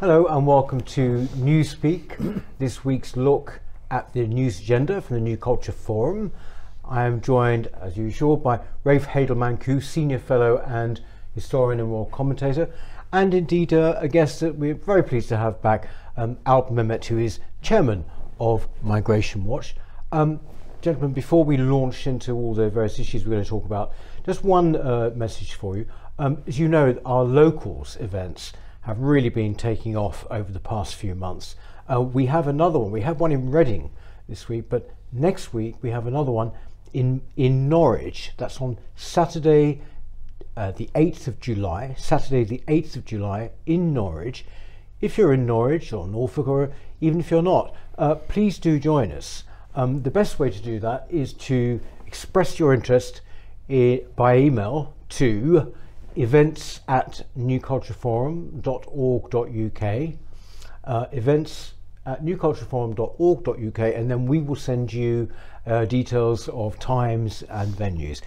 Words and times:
Hello 0.00 0.24
and 0.24 0.46
welcome 0.46 0.80
to 0.80 1.28
Newspeak, 1.36 2.42
this 2.58 2.86
week's 2.86 3.18
look 3.18 3.60
at 3.90 4.10
the 4.14 4.26
news 4.26 4.58
agenda 4.58 5.02
from 5.02 5.16
the 5.16 5.20
New 5.20 5.36
Culture 5.36 5.72
Forum. 5.72 6.32
I 6.86 7.04
am 7.04 7.20
joined, 7.20 7.66
as 7.82 7.98
usual, 7.98 8.38
by 8.38 8.60
Rafe 8.82 9.04
Heydel-Mankoo, 9.04 9.82
Senior 9.82 10.18
Fellow 10.18 10.56
and 10.66 11.02
Historian 11.34 11.80
and 11.80 11.92
Royal 11.92 12.06
Commentator, 12.06 12.70
and 13.12 13.34
indeed 13.34 13.74
uh, 13.74 13.96
a 13.98 14.08
guest 14.08 14.40
that 14.40 14.54
we're 14.56 14.72
very 14.72 15.02
pleased 15.02 15.28
to 15.28 15.36
have 15.36 15.60
back, 15.60 15.90
um, 16.16 16.38
Alp 16.46 16.70
Mehmet, 16.70 17.04
who 17.04 17.18
is 17.18 17.38
Chairman 17.60 18.06
of 18.40 18.68
Migration 18.80 19.44
Watch. 19.44 19.76
Um, 20.12 20.40
gentlemen, 20.80 21.12
before 21.12 21.44
we 21.44 21.58
launch 21.58 22.06
into 22.06 22.32
all 22.32 22.54
the 22.54 22.70
various 22.70 22.98
issues 22.98 23.26
we're 23.26 23.32
going 23.32 23.44
to 23.44 23.50
talk 23.50 23.66
about, 23.66 23.92
just 24.24 24.44
one 24.44 24.76
uh, 24.76 25.10
message 25.14 25.52
for 25.52 25.76
you. 25.76 25.84
Um, 26.18 26.42
as 26.46 26.58
you 26.58 26.68
know, 26.68 26.98
our 27.04 27.22
locals 27.22 27.98
events 28.00 28.54
have 28.82 28.98
really 28.98 29.28
been 29.28 29.54
taking 29.54 29.96
off 29.96 30.26
over 30.30 30.52
the 30.52 30.60
past 30.60 30.94
few 30.94 31.14
months. 31.14 31.56
Uh, 31.90 32.00
we 32.00 32.26
have 32.26 32.46
another 32.46 32.78
one. 32.78 32.90
We 32.90 33.02
have 33.02 33.20
one 33.20 33.32
in 33.32 33.50
Reading 33.50 33.90
this 34.28 34.48
week, 34.48 34.68
but 34.68 34.90
next 35.12 35.52
week 35.52 35.76
we 35.82 35.90
have 35.90 36.06
another 36.06 36.30
one 36.30 36.52
in 36.92 37.20
in 37.36 37.68
Norwich. 37.68 38.32
That's 38.36 38.60
on 38.60 38.78
Saturday, 38.96 39.82
uh, 40.56 40.72
the 40.72 40.88
8th 40.94 41.28
of 41.28 41.40
July. 41.40 41.94
Saturday, 41.98 42.44
the 42.44 42.62
8th 42.68 42.96
of 42.96 43.04
July 43.04 43.50
in 43.66 43.92
Norwich. 43.92 44.44
If 45.00 45.16
you're 45.16 45.32
in 45.32 45.46
Norwich 45.46 45.92
or 45.92 46.06
Norfolk, 46.06 46.46
or 46.46 46.72
even 47.00 47.20
if 47.20 47.30
you're 47.30 47.42
not, 47.42 47.74
uh, 47.96 48.14
please 48.14 48.58
do 48.58 48.78
join 48.78 49.12
us. 49.12 49.44
Um, 49.74 50.02
the 50.02 50.10
best 50.10 50.38
way 50.38 50.50
to 50.50 50.60
do 50.60 50.80
that 50.80 51.06
is 51.10 51.32
to 51.34 51.80
express 52.06 52.58
your 52.58 52.74
interest 52.74 53.20
I- 53.68 54.02
by 54.16 54.36
email 54.36 54.94
to 55.10 55.74
events 56.16 56.80
at 56.88 57.24
newcultureforum.org.uk, 57.38 60.14
uh, 60.84 61.06
events 61.12 61.74
at 62.06 62.24
newcultureforum.org.uk, 62.24 63.78
and 63.78 64.10
then 64.10 64.26
we 64.26 64.40
will 64.40 64.56
send 64.56 64.92
you 64.92 65.28
uh, 65.66 65.84
details 65.84 66.48
of 66.48 66.78
times 66.78 67.42
and 67.50 67.74
venues. 67.74 68.20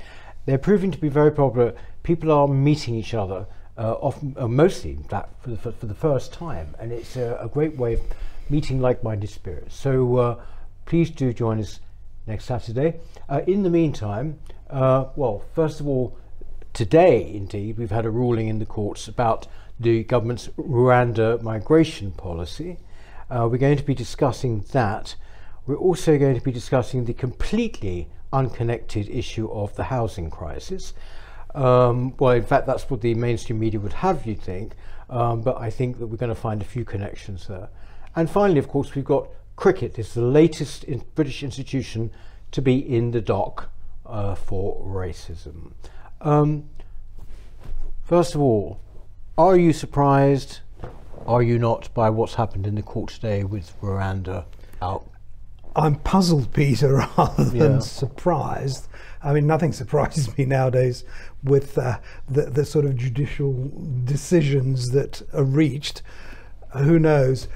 They're 0.45 0.57
proving 0.57 0.91
to 0.91 0.97
be 0.97 1.09
very 1.09 1.31
popular. 1.31 1.73
People 2.03 2.31
are 2.31 2.47
meeting 2.47 2.95
each 2.95 3.13
other, 3.13 3.45
uh, 3.77 3.93
often, 3.93 4.35
uh, 4.37 4.47
mostly 4.47 4.99
that 5.09 5.29
for 5.41 5.49
the, 5.49 5.57
for, 5.57 5.85
the 5.85 5.95
first 5.95 6.33
time, 6.33 6.75
and 6.79 6.91
it's 6.91 7.15
a, 7.15 7.37
a 7.41 7.47
great 7.47 7.75
way 7.77 7.93
of 7.93 8.01
meeting 8.49 8.79
like-minded 8.79 9.29
spirits. 9.29 9.75
So 9.75 10.17
uh, 10.17 10.43
please 10.85 11.09
do 11.09 11.33
join 11.33 11.59
us 11.59 11.79
next 12.27 12.45
Saturday. 12.45 12.99
Uh, 13.27 13.41
in 13.47 13.63
the 13.63 13.69
meantime, 13.69 14.39
well, 14.69 15.43
first 15.53 15.79
of 15.79 15.87
all, 15.87 16.17
today 16.73 17.31
indeed 17.33 17.77
we've 17.77 17.91
had 17.91 18.05
a 18.05 18.09
ruling 18.09 18.47
in 18.47 18.59
the 18.59 18.65
courts 18.65 19.07
about 19.07 19.47
the 19.79 20.03
government's 20.03 20.47
Rwanda 20.57 21.41
migration 21.41 22.11
policy. 22.11 22.77
Uh, 23.29 23.47
we're 23.49 23.57
going 23.57 23.77
to 23.77 23.83
be 23.83 23.95
discussing 23.95 24.65
that. 24.71 25.15
We're 25.65 25.75
also 25.75 26.17
going 26.17 26.35
to 26.35 26.43
be 26.43 26.51
discussing 26.51 27.05
the 27.05 27.13
completely 27.13 28.09
unconnected 28.31 29.09
issue 29.09 29.49
of 29.51 29.75
the 29.75 29.83
housing 29.83 30.29
crisis. 30.29 30.93
Um, 31.55 32.15
well, 32.17 32.33
in 32.33 32.43
fact, 32.43 32.65
that's 32.65 32.89
what 32.89 33.01
the 33.01 33.13
mainstream 33.13 33.59
media 33.59 33.79
would 33.79 33.93
have 33.93 34.25
you 34.25 34.35
think, 34.35 34.73
um, 35.09 35.41
but 35.41 35.59
I 35.59 35.69
think 35.69 35.99
that 35.99 36.07
we're 36.07 36.17
going 36.17 36.29
to 36.33 36.35
find 36.35 36.61
a 36.61 36.65
few 36.65 36.83
connections 36.83 37.47
there. 37.47 37.69
And 38.15 38.29
finally, 38.29 38.59
of 38.59 38.67
course, 38.67 38.95
we've 38.95 39.05
got 39.05 39.27
cricket. 39.55 39.99
It's 39.99 40.15
the 40.15 40.21
latest 40.21 40.83
in 40.83 41.03
British 41.15 41.43
institution 41.43 42.11
to 42.51 42.61
be 42.61 42.77
in 42.77 43.11
the 43.11 43.21
dock 43.21 43.69
uh, 44.05 44.35
for 44.35 44.83
racism. 44.83 45.73
Um, 46.23 46.69
first 48.03 48.33
of 48.33 48.41
all, 48.41 48.79
are 49.37 49.57
you 49.57 49.73
surprised? 49.73 50.59
Are 51.27 51.43
you 51.43 51.59
not 51.59 51.93
by 51.93 52.09
what's 52.09 52.35
happened 52.35 52.65
in 52.65 52.75
the 52.75 52.81
court 52.81 53.09
today 53.11 53.43
with 53.43 53.73
Rwanda 53.81 54.45
out? 54.81 55.09
I'm 55.75 55.95
puzzled, 55.95 56.53
Peter, 56.53 56.95
rather 57.17 57.43
than 57.45 57.73
Yeah. 57.73 57.79
surprised. 57.79 58.87
I 59.21 59.33
mean, 59.33 59.47
nothing 59.47 59.73
surprises 59.81 60.35
me 60.37 60.45
nowadays 60.45 61.03
with 61.43 61.77
uh, 61.77 61.99
the, 62.29 62.43
the 62.43 62.65
sort 62.65 62.85
of 62.85 62.95
judicial 62.95 63.71
decisions 64.05 64.91
that 64.91 65.21
are 65.33 65.43
reached. 65.43 66.01
Who 66.77 66.99
knows? 66.99 67.47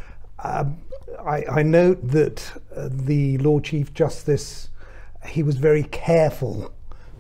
Um, 0.44 0.78
I, 1.20 1.46
I 1.50 1.64
note 1.64 2.00
that 2.10 2.60
uh, 2.76 2.90
the 2.92 3.38
Lord 3.40 3.64
Chief 3.64 3.94
Justice, 3.94 4.70
he 5.28 5.42
was 5.44 5.58
very 5.58 5.84
careful 5.84 6.74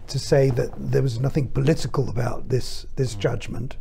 to 0.09 0.19
say 0.19 0.49
that 0.51 0.71
there 0.77 1.01
was 1.01 1.19
nothing 1.19 1.47
political 1.49 2.09
about 2.09 2.49
this 2.49 2.85
this 2.95 3.15
judgment, 3.15 3.77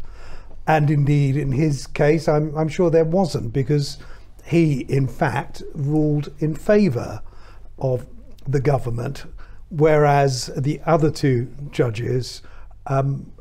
and 0.67 0.91
indeed 0.91 1.37
in 1.37 1.53
his 1.53 1.87
case, 1.87 2.29
I'm 2.29 2.57
I'm 2.57 2.69
sure 2.69 2.91
there 2.91 3.05
wasn't 3.05 3.53
because 3.53 3.99
he 4.45 4.83
in 4.89 5.09
fact 5.09 5.63
ruled 5.75 6.33
in 6.39 6.55
favour 6.55 7.23
of 7.79 8.07
the 8.47 8.61
government, 8.61 9.25
whereas 9.71 10.51
the 10.57 10.81
other 10.87 11.11
two 11.11 11.49
judges 11.71 12.43
um, 12.87 13.33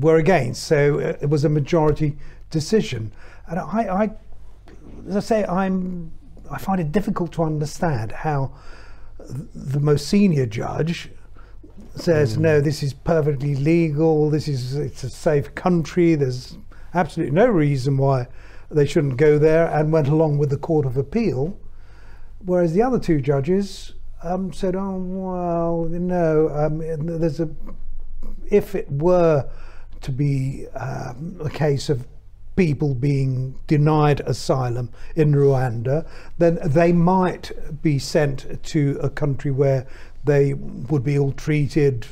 were 0.00 0.16
against. 0.16 0.62
So 0.64 1.00
uh, 1.00 1.16
it 1.20 1.30
was 1.30 1.44
a 1.44 1.48
majority 1.48 2.16
decision, 2.50 3.12
and 3.46 3.58
I, 3.58 4.02
I 4.02 4.10
as 5.08 5.16
I 5.16 5.20
say, 5.20 5.44
I'm 5.44 6.12
I 6.50 6.58
find 6.58 6.80
it 6.80 6.92
difficult 6.92 7.32
to 7.32 7.42
understand 7.44 8.12
how 8.12 8.52
the 9.54 9.80
most 9.80 10.08
senior 10.08 10.46
judge 10.46 11.10
says 11.94 12.38
no 12.38 12.60
this 12.60 12.82
is 12.82 12.94
perfectly 12.94 13.54
legal 13.54 14.30
this 14.30 14.46
is 14.48 14.76
it's 14.76 15.02
a 15.02 15.10
safe 15.10 15.54
country 15.54 16.14
there's 16.14 16.56
absolutely 16.94 17.34
no 17.34 17.46
reason 17.46 17.96
why 17.96 18.26
they 18.70 18.86
shouldn't 18.86 19.16
go 19.16 19.38
there 19.38 19.66
and 19.68 19.92
went 19.92 20.08
along 20.08 20.38
with 20.38 20.50
the 20.50 20.56
court 20.56 20.86
of 20.86 20.96
appeal. 20.96 21.58
Whereas 22.44 22.72
the 22.72 22.82
other 22.82 22.98
two 22.98 23.20
judges 23.20 23.94
um, 24.22 24.52
said 24.52 24.76
oh 24.76 24.96
well 24.96 25.86
no 25.90 26.48
um, 26.50 26.78
there's 27.18 27.40
a 27.40 27.48
if 28.50 28.74
it 28.74 28.90
were 28.90 29.48
to 30.00 30.12
be 30.12 30.66
um, 30.74 31.40
a 31.44 31.50
case 31.50 31.88
of 31.88 32.06
people 32.56 32.94
being 32.94 33.58
denied 33.66 34.20
asylum 34.20 34.90
in 35.16 35.32
Rwanda, 35.32 36.06
then 36.36 36.58
they 36.64 36.92
might 36.92 37.52
be 37.80 37.98
sent 37.98 38.62
to 38.64 38.98
a 39.02 39.08
country 39.08 39.50
where 39.50 39.86
they 40.24 40.54
would 40.54 41.04
be 41.04 41.16
ill 41.16 41.32
treated. 41.32 42.06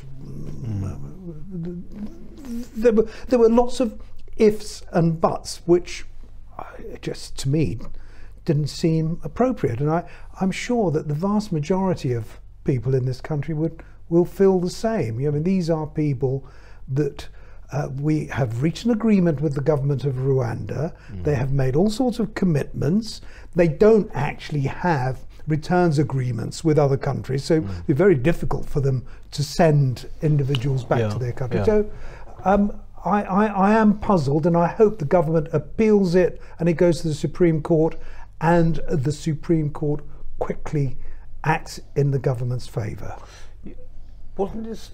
There, 2.75 2.93
were, 2.93 3.07
there 3.27 3.39
were 3.39 3.49
lots 3.49 3.79
of 3.79 4.01
ifs 4.37 4.83
and 4.91 5.19
buts, 5.19 5.61
which 5.65 6.05
just 7.01 7.37
to 7.39 7.49
me 7.49 7.79
didn't 8.45 8.67
seem 8.67 9.19
appropriate. 9.23 9.79
And 9.79 9.89
I, 9.89 10.09
I'm 10.41 10.51
sure 10.51 10.91
that 10.91 11.07
the 11.07 11.13
vast 11.13 11.51
majority 11.51 12.13
of 12.13 12.39
people 12.63 12.95
in 12.95 13.05
this 13.05 13.21
country 13.21 13.53
would 13.53 13.83
will 14.09 14.25
feel 14.25 14.59
the 14.59 14.69
same. 14.71 15.17
I 15.17 15.29
mean, 15.29 15.43
these 15.43 15.69
are 15.69 15.85
people 15.85 16.43
that 16.87 17.27
uh, 17.71 17.89
we 17.95 18.25
have 18.25 18.63
reached 18.63 18.85
an 18.85 18.91
agreement 18.91 19.39
with 19.39 19.53
the 19.53 19.61
government 19.61 20.03
of 20.03 20.15
Rwanda. 20.15 20.95
They 21.23 21.35
have 21.35 21.51
made 21.51 21.75
all 21.75 21.91
sorts 21.91 22.17
of 22.17 22.33
commitments. 22.33 23.21
They 23.55 23.67
don't 23.67 24.09
actually 24.15 24.61
have 24.61 25.25
returns 25.49 25.99
agreements 25.99 26.63
with 26.63 26.77
other 26.79 26.97
countries, 26.97 27.43
so 27.43 27.55
it'd 27.55 27.87
be 27.87 27.93
very 27.93 28.15
difficult 28.15 28.65
for 28.69 28.79
them 28.81 29.05
to 29.31 29.43
send 29.43 30.07
individuals 30.21 30.83
back 30.83 30.99
Yeah, 30.99 31.09
to 31.09 31.19
their 31.19 31.31
country. 31.33 31.59
yeah. 31.59 31.65
So 31.65 31.91
um, 32.45 32.79
I, 33.05 33.23
I, 33.23 33.45
I 33.47 33.71
am 33.73 33.99
puzzled, 33.99 34.45
and 34.45 34.55
I 34.55 34.67
hope 34.67 34.99
the 34.99 35.05
government 35.05 35.49
appeals 35.53 36.15
it 36.15 36.41
and 36.59 36.69
it 36.69 36.73
goes 36.73 37.01
to 37.01 37.07
the 37.09 37.13
Supreme 37.13 37.61
Court, 37.61 37.95
and 38.41 38.75
the 38.89 39.11
Supreme 39.11 39.69
Court 39.71 40.03
quickly 40.39 40.97
acts 41.43 41.79
in 41.95 42.11
the 42.11 42.19
government's 42.19 42.67
favour. 42.67 43.15
Wasn't 44.37 44.63
this 44.63 44.91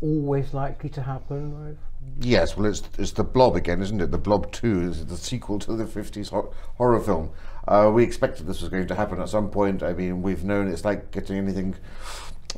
always 0.00 0.54
likely 0.54 0.88
to 0.90 1.02
happen? 1.02 1.54
Rafe? 1.66 1.76
Yes, 2.20 2.56
well, 2.56 2.64
it's 2.66 2.82
it's 2.98 3.12
the 3.12 3.24
Blob 3.24 3.56
again, 3.56 3.82
isn't 3.82 4.00
it? 4.00 4.10
The 4.10 4.16
Blob 4.18 4.50
Two 4.52 4.80
is 4.88 5.04
the 5.04 5.18
sequel 5.18 5.58
to 5.60 5.76
the 5.76 5.84
'50s 5.84 6.30
hor- 6.30 6.50
horror 6.78 6.98
film. 7.00 7.30
Uh, 7.70 7.88
we 7.88 8.02
expected 8.02 8.48
this 8.48 8.60
was 8.60 8.68
going 8.68 8.88
to 8.88 8.96
happen 8.96 9.20
at 9.20 9.28
some 9.28 9.48
point. 9.48 9.80
I 9.80 9.92
mean, 9.92 10.22
we've 10.22 10.42
known 10.42 10.66
it's 10.66 10.84
like 10.84 11.12
getting 11.12 11.36
anything 11.36 11.76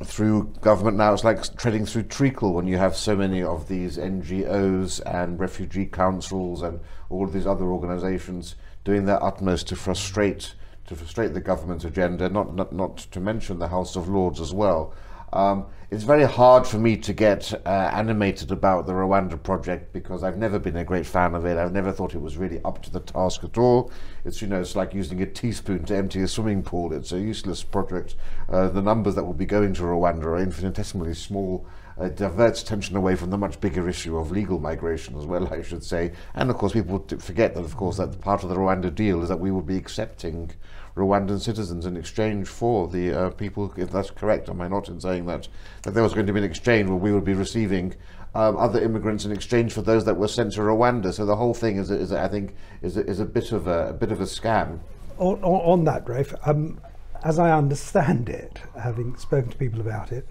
through 0.03 0.51
government 0.61 0.97
now. 0.97 1.13
It's 1.13 1.23
like 1.23 1.55
treading 1.55 1.85
through 1.85 2.03
treacle 2.03 2.53
when 2.53 2.65
you 2.65 2.77
have 2.77 2.95
so 2.95 3.15
many 3.15 3.43
of 3.43 3.67
these 3.67 3.99
NGOs 3.99 5.01
and 5.05 5.39
refugee 5.39 5.85
councils 5.85 6.63
and 6.63 6.79
all 7.11 7.25
of 7.25 7.31
these 7.31 7.45
other 7.45 7.65
organisations 7.65 8.55
doing 8.83 9.05
their 9.05 9.23
utmost 9.23 9.67
to 9.67 9.75
frustrate 9.75 10.55
to 10.87 10.95
frustrate 10.95 11.35
the 11.35 11.39
government's 11.39 11.85
agenda. 11.85 12.27
Not 12.27 12.55
not 12.55 12.73
not 12.73 12.97
to 12.97 13.19
mention 13.19 13.59
the 13.59 13.67
House 13.67 13.95
of 13.95 14.09
Lords 14.09 14.41
as 14.41 14.51
well. 14.51 14.95
Um, 15.33 15.65
it's 15.89 16.03
very 16.03 16.23
hard 16.23 16.65
for 16.65 16.77
me 16.77 16.95
to 16.97 17.13
get 17.13 17.53
uh, 17.65 17.91
animated 17.93 18.51
about 18.51 18.87
the 18.87 18.93
Rwanda 18.93 19.41
project 19.41 19.91
because 19.91 20.23
I've 20.23 20.37
never 20.37 20.59
been 20.59 20.77
a 20.77 20.83
great 20.83 21.05
fan 21.05 21.35
of 21.35 21.45
it. 21.45 21.57
I've 21.57 21.73
never 21.73 21.91
thought 21.91 22.15
it 22.15 22.21
was 22.21 22.37
really 22.37 22.61
up 22.63 22.81
to 22.83 22.91
the 22.91 22.99
task 22.99 23.43
at 23.43 23.57
all. 23.57 23.91
It's 24.25 24.41
you 24.41 24.47
know 24.47 24.61
it's 24.61 24.75
like 24.75 24.93
using 24.93 25.21
a 25.21 25.25
teaspoon 25.25 25.85
to 25.85 25.95
empty 25.95 26.21
a 26.21 26.27
swimming 26.27 26.63
pool. 26.63 26.93
It's 26.93 27.11
a 27.11 27.19
useless 27.19 27.63
project. 27.63 28.15
Uh, 28.47 28.69
the 28.69 28.81
numbers 28.81 29.15
that 29.15 29.23
will 29.23 29.33
be 29.33 29.45
going 29.45 29.73
to 29.73 29.83
Rwanda 29.83 30.23
are 30.25 30.37
infinitesimally 30.37 31.15
small 31.15 31.65
it 31.99 32.15
diverts 32.15 32.61
attention 32.61 32.95
away 32.95 33.15
from 33.15 33.29
the 33.29 33.37
much 33.37 33.59
bigger 33.61 33.87
issue 33.87 34.17
of 34.17 34.31
legal 34.31 34.59
migration 34.59 35.17
as 35.17 35.25
well, 35.25 35.47
I 35.53 35.61
should 35.61 35.83
say. 35.83 36.13
And 36.33 36.49
of 36.49 36.57
course, 36.57 36.73
people 36.73 37.05
forget 37.19 37.53
that, 37.53 37.63
of 37.63 37.77
course, 37.77 37.97
that 37.97 38.19
part 38.21 38.43
of 38.43 38.49
the 38.49 38.55
Rwanda 38.55 38.93
deal 38.93 39.21
is 39.21 39.29
that 39.29 39.39
we 39.39 39.51
would 39.51 39.67
be 39.67 39.77
accepting 39.77 40.51
Rwandan 40.95 41.39
citizens 41.39 41.85
in 41.85 41.97
exchange 41.97 42.47
for 42.47 42.87
the 42.87 43.11
uh, 43.11 43.29
people, 43.31 43.73
if 43.77 43.91
that's 43.91 44.11
correct, 44.11 44.49
am 44.49 44.61
I 44.61 44.67
not 44.67 44.89
in 44.89 44.99
saying 44.99 45.25
that, 45.25 45.47
that 45.83 45.93
there 45.93 46.03
was 46.03 46.13
going 46.13 46.27
to 46.27 46.33
be 46.33 46.39
an 46.39 46.45
exchange 46.45 46.87
where 46.87 46.97
we 46.97 47.11
would 47.11 47.25
be 47.25 47.33
receiving 47.33 47.95
um, 48.35 48.57
other 48.57 48.81
immigrants 48.81 49.25
in 49.25 49.31
exchange 49.31 49.73
for 49.73 49.81
those 49.81 50.05
that 50.05 50.17
were 50.17 50.27
sent 50.27 50.53
to 50.53 50.61
Rwanda. 50.61 51.13
So 51.13 51.25
the 51.25 51.35
whole 51.35 51.53
thing 51.53 51.77
is, 51.77 51.89
is 51.91 52.11
I 52.11 52.27
think, 52.27 52.55
is 52.81 52.97
is 52.97 53.19
a 53.19 53.25
bit 53.25 53.51
of 53.51 53.67
a, 53.67 53.89
a 53.89 53.93
bit 53.93 54.11
of 54.11 54.21
a 54.21 54.25
scam. 54.25 54.79
On, 55.17 55.35
on, 55.43 55.61
on 55.79 55.83
that, 55.85 56.07
Rafe, 56.07 56.33
um, 56.45 56.79
as 57.23 57.39
I 57.39 57.51
understand 57.51 58.29
it, 58.29 58.59
having 58.79 59.15
spoken 59.17 59.51
to 59.51 59.57
people 59.57 59.81
about 59.81 60.11
it, 60.11 60.27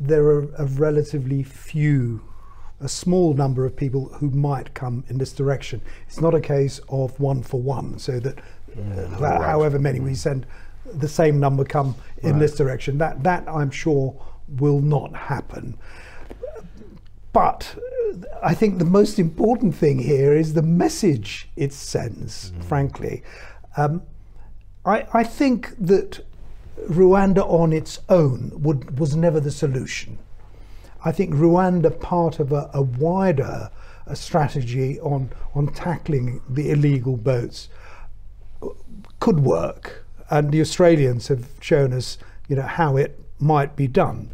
there 0.00 0.24
are 0.24 0.48
a 0.56 0.64
relatively 0.64 1.42
few, 1.42 2.22
a 2.80 2.88
small 2.88 3.34
number 3.34 3.64
of 3.64 3.76
people 3.76 4.08
who 4.14 4.30
might 4.30 4.74
come 4.74 5.04
in 5.08 5.18
this 5.18 5.32
direction. 5.32 5.80
It's 6.06 6.20
not 6.20 6.34
a 6.34 6.40
case 6.40 6.80
of 6.88 7.18
one 7.20 7.42
for 7.42 7.60
one, 7.60 7.98
so 7.98 8.18
that 8.20 8.38
uh, 8.76 9.08
right. 9.18 9.40
however 9.42 9.78
many 9.78 10.00
we 10.00 10.14
send, 10.14 10.46
the 10.92 11.08
same 11.08 11.40
number 11.40 11.64
come 11.64 11.94
in 12.18 12.32
Right. 12.32 12.40
this 12.40 12.54
direction. 12.56 12.98
That 12.98 13.22
that 13.22 13.44
I'm 13.48 13.70
sure 13.70 14.14
will 14.48 14.80
not 14.80 15.14
happen. 15.14 15.76
But 17.32 17.76
I 18.42 18.54
think 18.54 18.78
the 18.78 18.84
most 18.84 19.18
important 19.18 19.74
thing 19.74 19.98
here 19.98 20.36
is 20.36 20.54
the 20.54 20.62
message 20.62 21.48
it 21.56 21.72
sends, 21.72 22.52
frankly. 22.60 23.22
Um, 23.76 24.02
I, 24.84 25.06
I 25.12 25.24
think 25.24 25.74
that 25.80 26.24
Rwanda 26.88 27.42
on 27.48 27.72
its 27.72 27.98
own 28.08 28.52
would, 28.54 28.98
was 29.00 29.16
never 29.16 29.40
the 29.40 29.50
solution. 29.50 30.18
I 31.04 31.10
think 31.10 31.34
Rwanda, 31.34 31.98
part 31.98 32.38
of 32.38 32.52
a, 32.52 32.70
a 32.72 32.82
wider 32.82 33.70
uh 34.06 34.14
strategy 34.14 35.00
on, 35.00 35.30
on 35.54 35.68
tackling 35.68 36.42
the 36.48 36.70
illegal 36.70 37.16
boats, 37.16 37.68
could 39.20 39.40
work. 39.40 40.04
And 40.30 40.52
the 40.52 40.60
Australians 40.60 41.28
have 41.28 41.48
shown 41.60 41.92
us, 41.92 42.18
you 42.48 42.56
know, 42.56 42.62
how 42.62 42.96
it 42.96 43.20
might 43.38 43.76
be 43.76 43.86
done. 43.86 44.30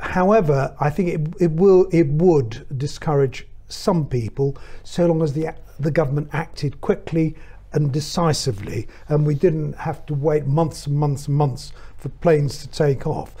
However, 0.00 0.74
I 0.80 0.90
think 0.90 1.08
it, 1.08 1.42
it 1.42 1.52
will 1.52 1.88
it 1.92 2.08
would 2.08 2.66
discourage 2.76 3.46
some 3.68 4.06
people 4.06 4.56
so 4.84 5.06
long 5.06 5.22
as 5.22 5.32
the 5.32 5.54
the 5.78 5.90
government 5.90 6.30
acted 6.32 6.80
quickly 6.80 7.36
and 7.72 7.92
decisively, 7.92 8.88
and 9.08 9.26
we 9.26 9.34
didn't 9.34 9.74
have 9.74 10.06
to 10.06 10.14
wait 10.14 10.46
months 10.46 10.86
and 10.86 10.96
months 10.96 11.26
and 11.26 11.36
months 11.36 11.72
for 11.98 12.08
planes 12.08 12.58
to 12.58 12.68
take 12.68 13.06
off. 13.06 13.34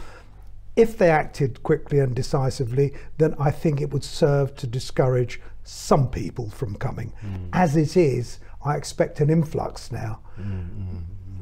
If 0.74 0.98
they 0.98 1.10
acted 1.10 1.62
quickly 1.62 2.00
and 2.00 2.14
decisively, 2.14 2.92
then 3.16 3.34
I 3.38 3.50
think 3.50 3.80
it 3.80 3.90
would 3.92 4.04
serve 4.04 4.54
to 4.56 4.66
discourage 4.66 5.40
some 5.64 6.10
people 6.10 6.50
from 6.50 6.76
coming. 6.76 7.12
Mm. 7.24 7.48
As 7.52 7.76
it 7.76 7.96
is, 7.96 8.38
I 8.66 8.76
expect 8.76 9.20
an 9.20 9.30
influx 9.30 9.90
now. 9.92 10.20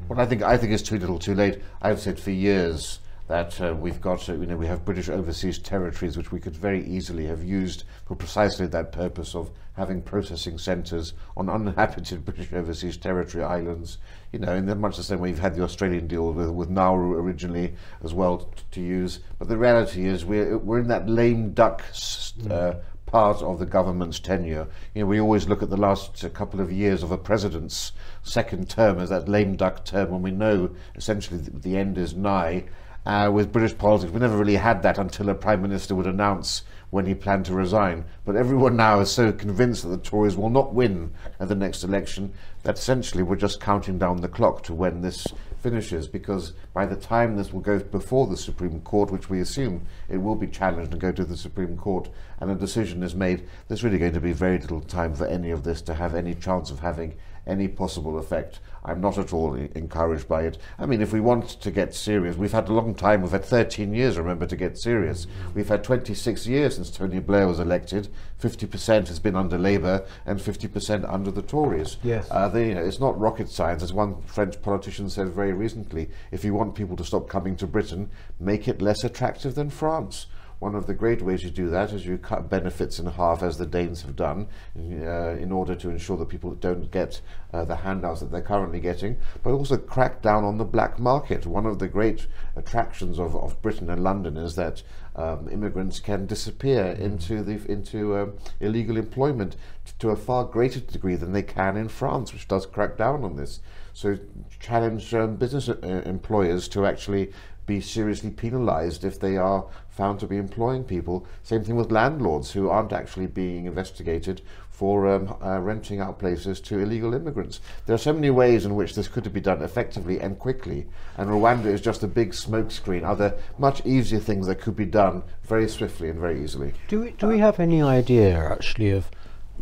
Well, 0.07 0.19
I 0.19 0.25
think 0.25 0.43
I 0.43 0.57
think 0.57 0.71
it's 0.71 0.83
too 0.83 0.99
little, 0.99 1.17
too 1.19 1.33
late. 1.35 1.61
I've 1.81 1.99
said 1.99 2.19
for 2.19 2.31
years 2.31 2.99
that 3.27 3.59
uh, 3.59 3.73
we've 3.73 3.99
got, 3.99 4.29
uh, 4.29 4.33
you 4.33 4.45
know, 4.45 4.55
we 4.55 4.67
have 4.67 4.85
British 4.85 5.09
overseas 5.09 5.57
territories 5.57 6.15
which 6.15 6.31
we 6.31 6.39
could 6.39 6.55
very 6.55 6.85
easily 6.85 7.25
have 7.25 7.43
used 7.43 7.83
for 8.05 8.15
precisely 8.15 8.67
that 8.67 8.91
purpose 8.91 9.33
of 9.33 9.49
having 9.75 9.99
processing 10.03 10.59
centres 10.59 11.13
on 11.35 11.49
uninhabited 11.49 12.23
British 12.25 12.53
overseas 12.53 12.97
territory 12.97 13.43
islands. 13.43 13.97
You 14.31 14.37
know, 14.39 14.53
in 14.53 14.67
the, 14.67 14.75
much 14.75 14.97
the 14.97 15.03
same 15.03 15.19
way 15.19 15.29
you've 15.29 15.39
had 15.39 15.55
the 15.55 15.63
Australian 15.63 16.05
deal 16.05 16.31
with, 16.33 16.49
with 16.49 16.69
Nauru 16.69 17.13
originally 17.17 17.73
as 18.03 18.13
well 18.13 18.37
t- 18.37 18.61
to 18.73 18.81
use. 18.81 19.21
But 19.39 19.47
the 19.47 19.57
reality 19.57 20.05
is 20.05 20.23
we're 20.23 20.59
we're 20.59 20.79
in 20.79 20.87
that 20.89 21.09
lame 21.09 21.53
duck. 21.53 21.81
s- 21.89 22.33
Uh, 22.51 22.75
part 23.15 23.41
of 23.41 23.59
the 23.59 23.65
government's 23.65 24.19
tenure. 24.19 24.67
You 24.93 25.03
know, 25.03 25.07
we 25.07 25.21
always 25.21 25.47
look 25.47 25.63
at 25.63 25.69
the 25.69 25.77
last 25.77 26.25
couple 26.33 26.59
of 26.59 26.69
years 26.69 27.01
of 27.01 27.11
a 27.11 27.17
president's 27.17 27.93
second 28.23 28.69
term 28.69 28.99
as 28.99 29.07
that 29.07 29.29
lame 29.29 29.55
duck 29.55 29.85
term 29.85 30.09
when 30.09 30.21
we 30.21 30.31
know 30.31 30.69
essentially 30.95 31.39
the, 31.39 31.51
the 31.51 31.77
end 31.77 31.97
is 31.97 32.13
nigh. 32.13 32.65
Uh, 33.05 33.31
with 33.33 33.53
British 33.53 33.77
politics, 33.77 34.11
we 34.11 34.19
never 34.19 34.35
really 34.35 34.57
had 34.57 34.83
that 34.83 34.97
until 34.97 35.29
a 35.29 35.33
prime 35.33 35.61
minister 35.61 35.95
would 35.95 36.07
announce 36.07 36.63
when 36.89 37.05
he 37.05 37.15
planned 37.15 37.45
to 37.45 37.53
resign. 37.53 38.03
But 38.25 38.35
everyone 38.35 38.75
now 38.75 38.99
is 38.99 39.11
so 39.11 39.31
convinced 39.31 39.83
that 39.83 39.89
the 39.89 39.97
Tories 39.97 40.35
will 40.35 40.49
not 40.49 40.73
win 40.73 41.13
at 41.39 41.47
the 41.47 41.55
next 41.55 41.85
election 41.85 42.33
that 42.63 42.77
essentially 42.77 43.23
we're 43.23 43.37
just 43.37 43.61
counting 43.61 43.97
down 43.97 44.19
the 44.19 44.27
clock 44.27 44.61
to 44.63 44.73
when 44.73 44.99
this 44.99 45.25
finishes 45.65 46.07
because 46.07 46.53
by 46.75 46.85
the 46.85 46.95
time 46.95 47.35
this 47.35 47.51
will 47.51 47.59
go 47.59 47.79
before 47.79 48.27
the 48.27 48.37
Supreme 48.37 48.81
Court, 48.81 49.09
which 49.09 49.31
we 49.31 49.41
assume 49.41 49.87
it 50.07 50.17
will 50.17 50.35
be 50.35 50.45
challenged 50.45 50.91
and 50.91 51.01
go 51.01 51.11
to 51.11 51.25
the 51.25 51.35
Supreme 51.35 51.75
Court, 51.75 52.07
and 52.39 52.51
a 52.51 52.55
decision 52.55 53.01
is 53.01 53.15
made, 53.15 53.47
there's 53.67 53.83
really 53.83 53.97
going 53.97 54.13
to 54.13 54.21
be 54.21 54.31
very 54.31 54.59
little 54.59 54.79
time 54.79 55.15
for 55.15 55.25
any 55.25 55.49
of 55.49 55.63
this 55.63 55.81
to 55.81 55.95
have 55.95 56.13
any 56.13 56.35
chance 56.35 56.69
of 56.69 56.81
having 56.81 57.15
any 57.47 57.67
possible 57.67 58.17
effect. 58.17 58.59
I'm 58.83 59.01
not 59.01 59.17
at 59.17 59.33
all 59.33 59.55
encouraged 59.55 60.27
by 60.27 60.43
it. 60.43 60.57
I 60.77 60.85
mean, 60.85 61.01
if 61.01 61.11
we 61.11 61.19
want 61.19 61.49
to 61.61 61.71
get 61.71 61.95
serious, 61.95 62.35
we've 62.35 62.51
had 62.51 62.69
a 62.69 62.73
long 62.73 62.93
time, 62.93 63.21
we've 63.21 63.31
had 63.31 63.43
13 63.43 63.93
years, 63.93 64.17
remember, 64.17 64.45
to 64.45 64.55
get 64.55 64.77
serious. 64.77 65.25
We've 65.55 65.67
had 65.67 65.83
26 65.83 66.45
years 66.45 66.75
since 66.75 66.91
Tony 66.91 67.19
Blair 67.19 67.47
was 67.47 67.59
elected. 67.59 68.09
50% 68.41 69.07
has 69.07 69.19
been 69.19 69.35
under 69.35 69.57
Labour 69.57 70.05
and 70.25 70.39
50% 70.39 71.11
under 71.11 71.31
the 71.31 71.41
Tories. 71.41 71.97
Yes. 72.03 72.27
Uh, 72.29 72.47
they, 72.47 72.69
you 72.69 72.75
know, 72.75 72.83
it's 72.83 72.99
not 72.99 73.19
rocket 73.19 73.49
science. 73.49 73.81
As 73.81 73.91
one 73.91 74.21
French 74.23 74.61
politician 74.61 75.09
said 75.09 75.29
very 75.29 75.53
recently, 75.53 76.09
if 76.31 76.43
you 76.43 76.53
want 76.53 76.75
people 76.75 76.95
to 76.97 77.03
stop 77.03 77.27
coming 77.27 77.55
to 77.57 77.67
Britain, 77.67 78.09
make 78.39 78.67
it 78.67 78.81
less 78.81 79.03
attractive 79.03 79.55
than 79.55 79.69
France. 79.69 80.27
One 80.59 80.75
of 80.75 80.87
the 80.87 80.93
great 80.93 81.21
ways 81.21 81.43
you 81.43 81.49
do 81.49 81.69
that 81.69 81.91
is 81.91 82.05
you 82.05 82.17
cut 82.17 82.49
benefits 82.49 82.99
in 82.99 83.05
half, 83.05 83.43
as 83.43 83.57
the 83.57 83.65
Danes 83.65 84.01
have 84.03 84.15
done, 84.15 84.47
uh, 84.77 85.35
in 85.37 85.51
order 85.51 85.75
to 85.75 85.89
ensure 85.89 86.17
that 86.17 86.29
people 86.29 86.55
don't 86.55 86.89
get 86.91 87.21
uh, 87.53 87.65
the 87.65 87.75
handouts 87.75 88.21
that 88.21 88.31
they're 88.31 88.41
currently 88.41 88.79
getting, 88.79 89.17
but 89.43 89.51
also 89.51 89.77
crack 89.77 90.21
down 90.21 90.43
on 90.43 90.57
the 90.57 90.63
black 90.65 90.99
market. 90.99 91.45
One 91.45 91.65
of 91.65 91.79
the 91.79 91.87
great 91.87 92.27
attractions 92.55 93.19
of, 93.19 93.35
of 93.35 93.61
Britain 93.61 93.89
and 93.89 94.03
London 94.03 94.37
is 94.37 94.55
that 94.55 94.81
um, 95.15 95.47
immigrants 95.49 95.99
can 95.99 96.25
disappear 96.25 96.87
into 96.87 97.41
the 97.41 97.61
into 97.71 98.17
um, 98.17 98.33
illegal 98.59 98.97
employment 98.97 99.55
to 99.99 100.09
a 100.09 100.15
far 100.15 100.43
greater 100.43 100.79
degree 100.79 101.15
than 101.15 101.31
they 101.31 101.43
can 101.43 101.77
in 101.77 101.87
France, 101.87 102.33
which 102.33 102.47
does 102.47 102.65
crack 102.65 102.97
down 102.97 103.23
on 103.23 103.35
this. 103.35 103.61
So 103.93 104.17
challenge 104.59 105.13
um, 105.13 105.37
business 105.37 105.69
uh, 105.69 106.01
employers 106.05 106.67
to 106.69 106.85
actually 106.85 107.31
be 107.65 107.81
seriously 107.81 108.29
penalised 108.29 109.03
if 109.03 109.19
they 109.19 109.37
are 109.37 109.65
found 109.89 110.19
to 110.19 110.27
be 110.27 110.37
employing 110.37 110.83
people. 110.83 111.25
Same 111.43 111.63
thing 111.63 111.75
with 111.75 111.91
landlords 111.91 112.51
who 112.51 112.69
aren't 112.69 112.93
actually 112.93 113.27
being 113.27 113.65
investigated 113.65 114.41
for 114.75 115.07
um, 115.07 115.35
uh, 115.41 115.57
renting 115.59 116.01
out 116.01 116.19
places 116.19 116.59
to 116.59 116.79
illegal 116.79 117.13
immigrants. 117.13 117.61
There 117.85 117.95
are 117.95 117.99
so 117.99 118.11
many 118.11 118.29
ways 118.29 118.65
in 118.65 118.75
which 118.75 118.93
this 118.93 119.07
could 119.07 119.31
be 119.31 119.39
done 119.39 119.61
effectively 119.63 120.19
and 120.19 120.37
quickly, 120.37 120.85
and 121.17 121.29
Rwanda 121.29 121.67
is 121.67 121.79
just 121.79 122.03
a 122.03 122.07
big 122.07 122.31
smokescreen. 122.31 123.05
Are 123.05 123.15
there 123.15 123.35
much 123.57 123.85
easier 123.85 124.19
things 124.19 124.47
that 124.47 124.59
could 124.59 124.75
be 124.75 124.85
done 124.85 125.23
very 125.43 125.69
swiftly 125.69 126.09
and 126.09 126.19
very 126.19 126.43
easily? 126.43 126.73
Do 126.89 127.01
we, 127.01 127.11
do 127.11 127.27
we 127.27 127.39
have 127.39 127.59
any 127.59 127.81
idea 127.81 128.37
actually 128.37 128.91
of 128.91 129.09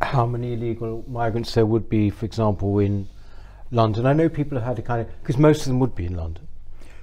how 0.02 0.26
many 0.26 0.54
illegal 0.54 1.06
migrants 1.08 1.54
there 1.54 1.66
would 1.66 1.90
be, 1.90 2.10
for 2.10 2.26
example, 2.26 2.80
in 2.80 3.08
London? 3.70 4.08
I 4.08 4.14
know 4.14 4.30
people 4.30 4.58
have 4.58 4.66
had 4.66 4.80
a 4.80 4.82
kind 4.82 5.02
of 5.02 5.22
because 5.22 5.38
most 5.38 5.62
of 5.62 5.68
them 5.68 5.80
would 5.80 5.94
be 5.94 6.08
in 6.08 6.16
London. 6.16 6.48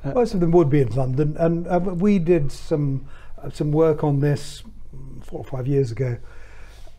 Most 0.05 0.35
of 0.35 0.41
them 0.41 0.51
would 0.53 0.71
be 0.71 0.81
in 0.81 0.89
London, 0.95 1.37
and 1.39 1.69
uh, 1.69 1.79
we 1.79 2.19
did 2.19 2.51
some 2.51 3.07
uh, 3.43 3.51
some 3.51 3.71
work 3.71 4.03
on 4.03 4.21
this 4.21 4.63
four 5.23 5.41
or 5.41 5.45
five 5.45 5.67
years 5.67 5.93
ago. 5.93 6.17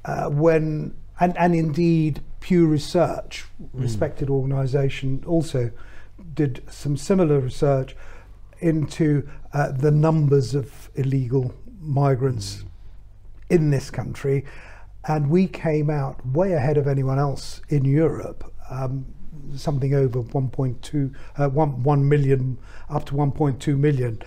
Uh, 0.06 0.30
when 0.30 0.94
and, 1.20 1.38
and 1.38 1.56
indeed 1.56 2.22
Pew 2.40 2.68
Research, 2.68 3.46
respected 3.74 4.30
organisation, 4.30 5.24
also 5.26 5.72
did 6.34 6.64
some 6.70 6.98
similar 6.98 7.40
research 7.40 7.96
into 8.60 9.28
uh, 9.54 9.72
the 9.72 9.92
numbers 9.92 10.56
of 10.56 10.90
illegal 10.96 11.54
migrants 11.80 12.64
in 13.50 13.70
this 13.72 13.90
country, 13.90 14.46
and 15.08 15.30
we 15.30 15.48
came 15.48 15.90
out 15.90 16.26
way 16.26 16.54
ahead 16.54 16.78
of 16.78 16.88
anyone 16.88 17.20
else 17.20 17.62
in 17.70 17.86
Europe. 17.86 18.51
Um, 18.72 19.06
something 19.56 19.94
over 19.94 20.24
1.2, 20.24 21.14
uh, 21.38 21.50
1, 21.50 21.84
1 21.84 22.10
million, 22.10 22.58
up 22.90 23.06
to 23.06 23.14
1.2 23.14 23.78
million. 23.78 24.22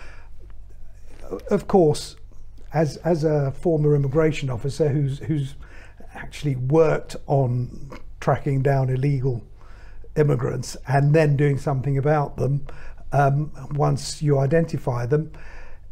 Of 1.51 1.67
course, 1.67 2.17
as 2.73 2.97
as 2.99 3.25
a 3.25 3.53
former 3.53 3.95
immigration 3.95 4.51
officer 4.51 4.89
who's 4.89 5.21
who's 5.21 5.55
actually 6.15 6.57
worked 6.57 7.17
on 7.27 7.91
tracking 8.21 8.63
down 8.63 8.91
illegal 8.91 9.43
immigrants 10.17 10.77
and 10.87 11.15
then 11.15 11.37
doing 11.37 11.57
something 11.57 11.97
about 11.99 12.37
them, 12.37 12.67
um, 13.13 13.51
once 13.75 14.21
you 14.21 14.39
identify 14.39 15.07
them, 15.07 15.33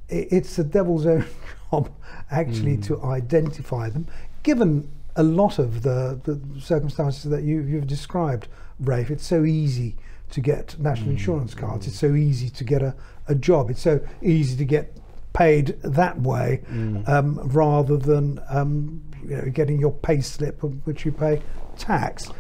it's 0.09 0.57
the 0.57 0.65
devil's 0.65 1.07
own 1.07 1.25
job 1.71 1.91
actually 2.31 2.77
to 2.77 3.03
identify 3.05 3.89
them, 3.89 4.07
given 4.43 4.91
a 5.17 5.23
lot 5.23 5.59
of 5.59 5.83
the, 5.83 6.21
the 6.25 6.41
circumstances 6.61 7.31
that 7.31 7.43
you, 7.43 7.63
you've 7.63 7.87
described, 7.87 8.49
Rafe. 8.81 9.11
It's 9.11 9.27
so 9.27 9.45
easy 9.45 9.97
to 10.31 10.41
get 10.41 10.79
national 10.79 11.11
insurance 11.11 11.55
cards. 11.55 11.87
It's 11.87 11.99
so 11.99 12.15
easy 12.15 12.49
to 12.51 12.65
get 12.65 12.83
a, 12.83 12.95
a 13.29 13.35
job. 13.35 13.71
It's 13.71 13.83
so 13.83 14.01
easy 14.23 14.57
to 14.57 14.65
get 14.65 14.97
paid 15.33 15.79
that 15.83 16.21
way 16.21 16.63
um, 17.07 17.39
rather 17.49 17.97
than 17.97 18.41
um, 18.49 19.03
you 19.23 19.37
know, 19.37 19.51
getting 19.51 19.79
your 19.79 19.93
pay 19.93 20.21
slip 20.21 20.63
of 20.63 20.87
which 20.87 21.05
you 21.05 21.13
pay 21.13 21.43
tax. 21.77 22.31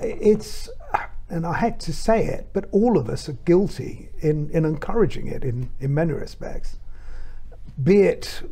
It's, 0.00 0.68
and 1.28 1.46
I 1.46 1.58
hate 1.58 1.80
to 1.80 1.92
say 1.92 2.26
it, 2.26 2.48
but 2.52 2.66
all 2.72 2.98
of 2.98 3.08
us 3.08 3.28
are 3.28 3.38
guilty 3.44 4.10
in, 4.20 4.50
in 4.50 4.64
encouraging 4.64 5.26
it 5.26 5.44
in, 5.44 5.70
in 5.80 5.94
many 5.94 6.12
respects. 6.12 6.76
Be 7.82 8.02
it 8.02 8.42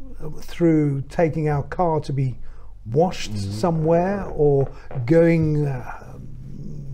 through 0.40 1.02
taking 1.02 1.48
our 1.48 1.62
car 1.62 2.00
to 2.00 2.12
be 2.12 2.38
washed 2.86 3.36
somewhere 3.36 4.24
or 4.24 4.70
going 5.06 5.66
uh, 5.66 6.18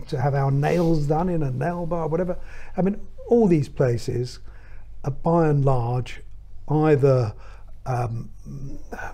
to 0.07 0.19
have 0.19 0.33
our 0.35 0.51
nails 0.51 1.07
done 1.07 1.29
in 1.29 1.43
a 1.43 1.51
nail 1.51 1.85
bar, 1.85 2.07
whatever. 2.07 2.37
I 2.77 2.81
mean, 2.81 2.99
all 3.27 3.47
these 3.47 3.69
places 3.69 4.39
are 5.03 5.11
by 5.11 5.47
and 5.47 5.63
large 5.63 6.21
either 6.67 7.33
um, 7.85 8.29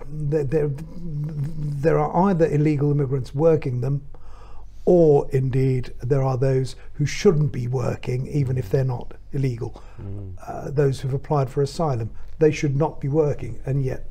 there, 0.06 0.44
there, 0.44 0.70
there 0.70 1.98
are 1.98 2.28
either 2.28 2.46
illegal 2.46 2.90
immigrants 2.90 3.34
working 3.34 3.80
them 3.80 4.06
or 4.84 5.28
indeed 5.30 5.92
there 6.02 6.22
are 6.22 6.36
those 6.36 6.76
who 6.94 7.06
shouldn't 7.06 7.52
be 7.52 7.66
working 7.66 8.26
even 8.28 8.58
if 8.58 8.70
they're 8.70 8.84
not 8.84 9.14
illegal. 9.32 9.82
Uh, 10.46 10.70
those 10.70 11.00
who've 11.00 11.14
applied 11.14 11.48
for 11.48 11.62
asylum, 11.62 12.10
they 12.38 12.52
should 12.52 12.76
not 12.76 13.00
be 13.00 13.08
working 13.08 13.58
and 13.64 13.84
yet 13.84 14.04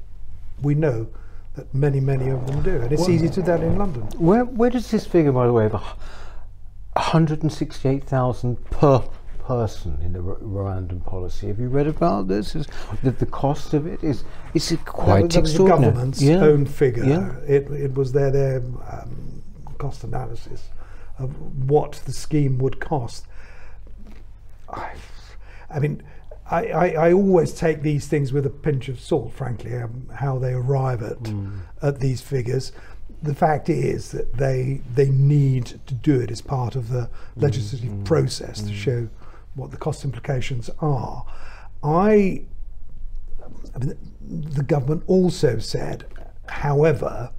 we 0.62 0.74
know 0.74 1.08
that 1.56 1.74
many, 1.74 2.00
many 2.00 2.30
of 2.30 2.46
them 2.48 2.62
do. 2.62 2.82
And 2.82 2.92
it's 2.92 3.10
easy 3.10 3.30
to 3.30 3.36
do 3.36 3.42
that 3.44 3.62
in 3.62 3.78
London. 3.78 4.04
Where 4.18 4.46
where 4.46 4.70
does 4.70 4.92
this 4.92 5.06
figure, 5.06 5.32
by 5.32 5.48
the 5.48 5.54
way, 5.54 5.66
of 5.66 5.74
168,000 5.74 8.70
per 8.70 9.04
person 9.40 10.00
in 10.04 10.14
the 10.14 10.20
Rwandan 10.20 11.04
policy? 11.06 11.48
Have 11.48 11.60
you 11.60 11.68
read 11.68 11.88
about 11.88 12.28
this? 12.28 12.56
Is 12.56 12.68
that 13.04 13.20
the 13.20 13.26
cost 13.26 13.74
of 13.74 13.86
it 13.86 14.04
is 14.04 14.24
is 14.54 14.72
it 14.72 14.86
quite 14.86 15.22
that 15.22 15.24
was 15.24 15.34
the 15.34 15.40
extraordinary? 15.40 15.94
government's 15.94 16.22
yeah. 16.22 16.38
own 16.38 16.66
figure. 16.66 17.06
Yeah. 17.06 17.36
It, 17.48 17.70
it 17.72 17.94
was 17.94 18.12
their, 18.12 18.32
their 18.32 18.58
um, 18.58 19.44
cost 19.78 20.04
analysis 20.04 20.70
of 21.20 21.70
what 21.70 21.94
the 22.06 22.12
scheme 22.12 22.58
would 22.60 22.80
cost. 22.80 23.26
I, 24.70 24.94
I 25.70 25.80
mean, 25.80 26.04
I, 26.50 26.66
I, 26.68 26.88
I 27.08 27.14
always 27.14 27.54
take 27.54 27.82
these 27.82 28.08
things 28.08 28.32
with 28.32 28.46
a 28.46 28.50
pinch 28.52 28.88
of 28.88 29.00
salt, 29.00 29.34
frankly, 29.34 29.76
um, 29.76 30.10
how 30.14 30.38
they 30.38 30.54
arrive 30.54 31.02
at 31.02 31.20
Mm. 31.24 31.60
at 31.82 32.00
these 32.00 32.22
figures. 32.22 32.72
The 33.24 33.34
fact 33.34 33.70
is 33.70 34.12
that 34.12 34.34
they 34.38 34.82
they 34.94 35.10
need 35.10 35.80
to 35.88 35.94
do 35.96 36.20
it 36.20 36.30
as 36.30 36.42
part 36.42 36.76
of 36.76 36.90
the 36.90 37.10
legislative 37.36 38.04
process 38.04 38.62
to 38.62 38.74
show 38.74 39.08
what 39.56 39.72
the 39.72 39.78
cost 39.78 40.04
implications 40.06 40.70
are. 40.80 41.26
I 41.84 42.44
I 43.74 43.80
mean, 43.80 43.98
the 44.22 44.64
government 44.64 45.04
also 45.08 45.58
said, 45.60 46.06
however, 46.48 47.32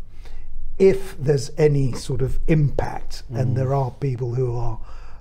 if 0.78 1.16
there's 1.18 1.50
any 1.56 1.92
sort 1.92 2.22
of 2.22 2.38
impact 2.48 3.22
and 3.32 3.56
there 3.56 3.72
are 3.74 3.90
people 3.92 4.34
who 4.34 4.56
are 4.56 4.78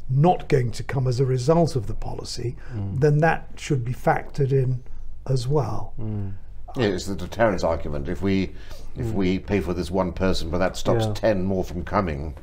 not 0.09 0.47
going 0.49 0.71
to 0.71 0.83
come 0.83 1.07
as 1.07 1.19
a 1.19 1.25
result 1.25 1.75
of 1.75 1.87
the 1.87 1.93
policy, 1.93 2.55
mm. 2.73 2.99
then 2.99 3.19
that 3.19 3.49
should 3.55 3.83
be 3.83 3.93
factored 3.93 4.51
in 4.51 4.83
as 5.27 5.47
well. 5.47 5.93
Mm. 5.99 6.33
Yeah, 6.77 6.87
it's 6.87 7.05
the 7.05 7.15
deterrence 7.15 7.63
argument. 7.63 8.09
If 8.09 8.21
we 8.21 8.51
if 8.95 9.07
mm. 9.07 9.13
we 9.13 9.39
pay 9.39 9.59
for 9.61 9.73
this 9.73 9.89
one 9.89 10.13
person, 10.13 10.49
but 10.49 10.59
that 10.59 10.77
stops 10.77 11.05
Yeah. 11.05 11.13
ten 11.13 11.43
more 11.43 11.63
from 11.63 11.83
coming. 11.83 12.35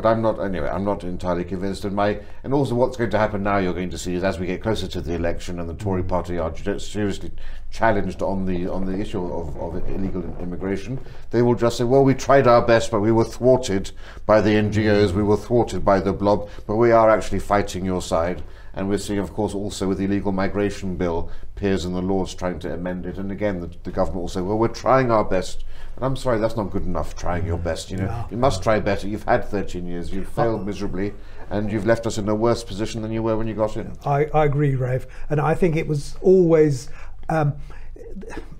But 0.00 0.12
I'm 0.12 0.22
not 0.22 0.40
anyway. 0.40 0.66
I'm 0.66 0.84
not 0.84 1.04
entirely 1.04 1.44
convinced. 1.44 1.84
And 1.84 1.94
my 1.94 2.20
and 2.42 2.54
also 2.54 2.74
what's 2.74 2.96
going 2.96 3.10
to 3.10 3.18
happen 3.18 3.42
now, 3.42 3.58
you're 3.58 3.74
going 3.74 3.90
to 3.90 3.98
see 3.98 4.14
is 4.14 4.24
as 4.24 4.38
we 4.38 4.46
get 4.46 4.62
closer 4.62 4.88
to 4.88 5.02
the 5.02 5.12
election 5.12 5.60
and 5.60 5.68
the 5.68 5.74
Tory 5.74 6.00
mm-hmm. 6.00 6.08
Party 6.08 6.38
are 6.38 6.78
seriously 6.78 7.32
challenged 7.70 8.22
on 8.22 8.46
the 8.46 8.66
on 8.66 8.86
the 8.86 8.98
issue 8.98 9.22
of, 9.22 9.54
of 9.58 9.86
illegal 9.90 10.22
immigration, 10.40 10.98
they 11.32 11.42
will 11.42 11.54
just 11.54 11.76
say, 11.76 11.84
well, 11.84 12.02
we 12.02 12.14
tried 12.14 12.46
our 12.46 12.62
best, 12.62 12.90
but 12.90 13.00
we 13.00 13.12
were 13.12 13.26
thwarted 13.26 13.90
by 14.24 14.40
the 14.40 14.48
NGOs, 14.48 15.08
mm-hmm. 15.08 15.18
we 15.18 15.22
were 15.22 15.36
thwarted 15.36 15.84
by 15.84 16.00
the 16.00 16.14
blob, 16.14 16.48
but 16.66 16.76
we 16.76 16.92
are 16.92 17.10
actually 17.10 17.40
fighting 17.40 17.84
your 17.84 18.00
side. 18.00 18.42
And 18.72 18.88
we're 18.88 18.96
seeing, 18.96 19.18
of 19.18 19.34
course, 19.34 19.52
also 19.52 19.86
with 19.86 19.98
the 19.98 20.04
illegal 20.04 20.32
migration 20.32 20.96
bill, 20.96 21.30
peers 21.56 21.84
and 21.84 21.94
the 21.94 22.00
Lords 22.00 22.34
trying 22.34 22.58
to 22.60 22.72
amend 22.72 23.04
it. 23.04 23.18
And 23.18 23.30
again, 23.30 23.60
the, 23.60 23.70
the 23.82 23.90
government 23.90 24.22
will 24.22 24.28
say, 24.28 24.40
well, 24.40 24.56
we're 24.56 24.68
trying 24.68 25.10
our 25.10 25.24
best. 25.24 25.64
And 25.96 26.04
I'm 26.04 26.16
sorry, 26.16 26.38
that's 26.38 26.56
not 26.56 26.70
good 26.70 26.84
enough, 26.84 27.14
trying 27.16 27.46
your 27.46 27.58
best. 27.58 27.90
You 27.90 27.98
know, 27.98 28.06
No. 28.06 28.26
you 28.30 28.36
must 28.36 28.62
try 28.62 28.80
better. 28.80 29.06
You've 29.08 29.24
had 29.24 29.44
13 29.44 29.86
years, 29.86 30.12
you've 30.12 30.28
failed 30.28 30.64
miserably, 30.66 31.12
and 31.50 31.70
you've 31.70 31.86
left 31.86 32.06
us 32.06 32.16
in 32.18 32.28
a 32.28 32.34
worse 32.34 32.62
position 32.64 33.02
than 33.02 33.12
you 33.12 33.22
were 33.22 33.36
when 33.36 33.46
you 33.48 33.54
got 33.54 33.76
in. 33.76 33.92
I, 34.06 34.26
I 34.32 34.44
agree, 34.44 34.74
Rafe, 34.76 35.06
and 35.28 35.40
I 35.40 35.54
think 35.54 35.76
it 35.76 35.86
was 35.86 36.16
always 36.22 36.88
um, 37.28 37.54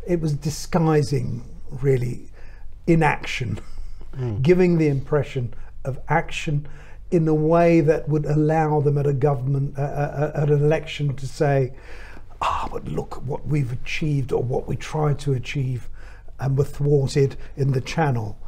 it 0.06 0.20
was 0.20 0.32
disguising 0.34 1.42
really 1.82 2.28
inaction, 2.87 3.58
giving 4.42 4.78
the 4.78 4.88
impression 4.88 5.54
of 5.84 5.99
action 6.08 6.66
in 7.10 7.26
a 7.26 7.34
way 7.34 7.80
that 7.80 8.08
would 8.08 8.25
allow 8.26 8.80
them 8.80 8.96
at 8.99 9.06
a 9.06 9.12
government 9.12 9.76
uh, 9.78 9.82
uh, 9.82 10.32
at 10.34 10.50
an 10.50 10.62
election 10.64 11.14
to 11.16 11.26
say, 11.26 11.72
"Ah, 12.40 12.68
but 12.72 12.87
look 12.87 13.22
what 13.26 13.46
we've 13.46 13.72
achieved 13.72 14.32
or 14.32 14.42
what 14.42 14.66
we 14.68 14.76
tried 14.76 15.18
to 15.20 15.32
achieve." 15.32 15.88
And 16.40 16.56
were 16.56 16.64
thwarted 16.64 17.37
in 17.56 17.73
the 17.73 17.82
channel. 17.82 18.38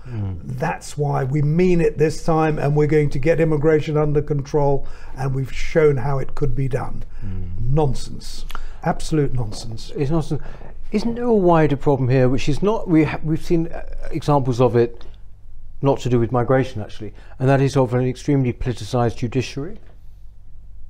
That's 0.42 0.96
why 0.96 1.24
we 1.24 1.42
mean 1.42 1.80
it 1.82 1.98
this 1.98 2.24
time, 2.24 2.58
and 2.58 2.74
we're 2.74 2.86
going 2.86 3.10
to 3.10 3.18
get 3.18 3.38
immigration 3.38 3.96
under 3.98 4.22
control, 4.22 4.86
and 5.16 5.34
we've 5.34 5.52
shown 5.52 5.98
how 5.98 6.18
it 6.18 6.34
could 6.34 6.54
be 6.56 6.68
done. 6.68 7.04
Nonsense, 7.60 8.46
absolute 8.82 9.34
nonsense. 9.34 9.92
It's 9.94 10.10
not. 10.10 10.32
Isn't 10.90 11.14
there 11.16 11.24
a 11.24 11.34
wider 11.34 11.76
problem 11.76 12.08
here, 12.08 12.28
which 12.28 12.48
is 12.48 12.62
not? 12.62 12.88
We 12.88 13.04
ha- 13.04 13.20
we've 13.22 13.44
seen 13.44 13.68
uh, 13.68 13.82
examples 14.10 14.60
of 14.60 14.74
it, 14.74 15.04
not 15.82 16.00
to 16.00 16.08
do 16.08 16.18
with 16.18 16.32
migration 16.32 16.80
actually, 16.82 17.12
and 17.38 17.48
that 17.48 17.60
is 17.60 17.76
of 17.76 17.94
an 17.94 18.06
extremely 18.06 18.52
politicised 18.52 19.16
judiciary, 19.16 19.78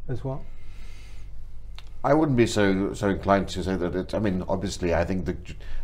as 0.08 0.24
well. 0.24 0.44
I 2.04 2.14
wouldn't 2.14 2.36
be 2.36 2.46
so 2.46 2.92
so 2.94 3.08
inclined 3.10 3.48
to 3.48 3.62
say 3.62 3.76
that 3.76 3.94
it. 3.94 4.14
I 4.14 4.18
mean, 4.18 4.44
obviously, 4.48 4.94
I 4.94 5.04
think 5.04 5.24
the 5.24 5.36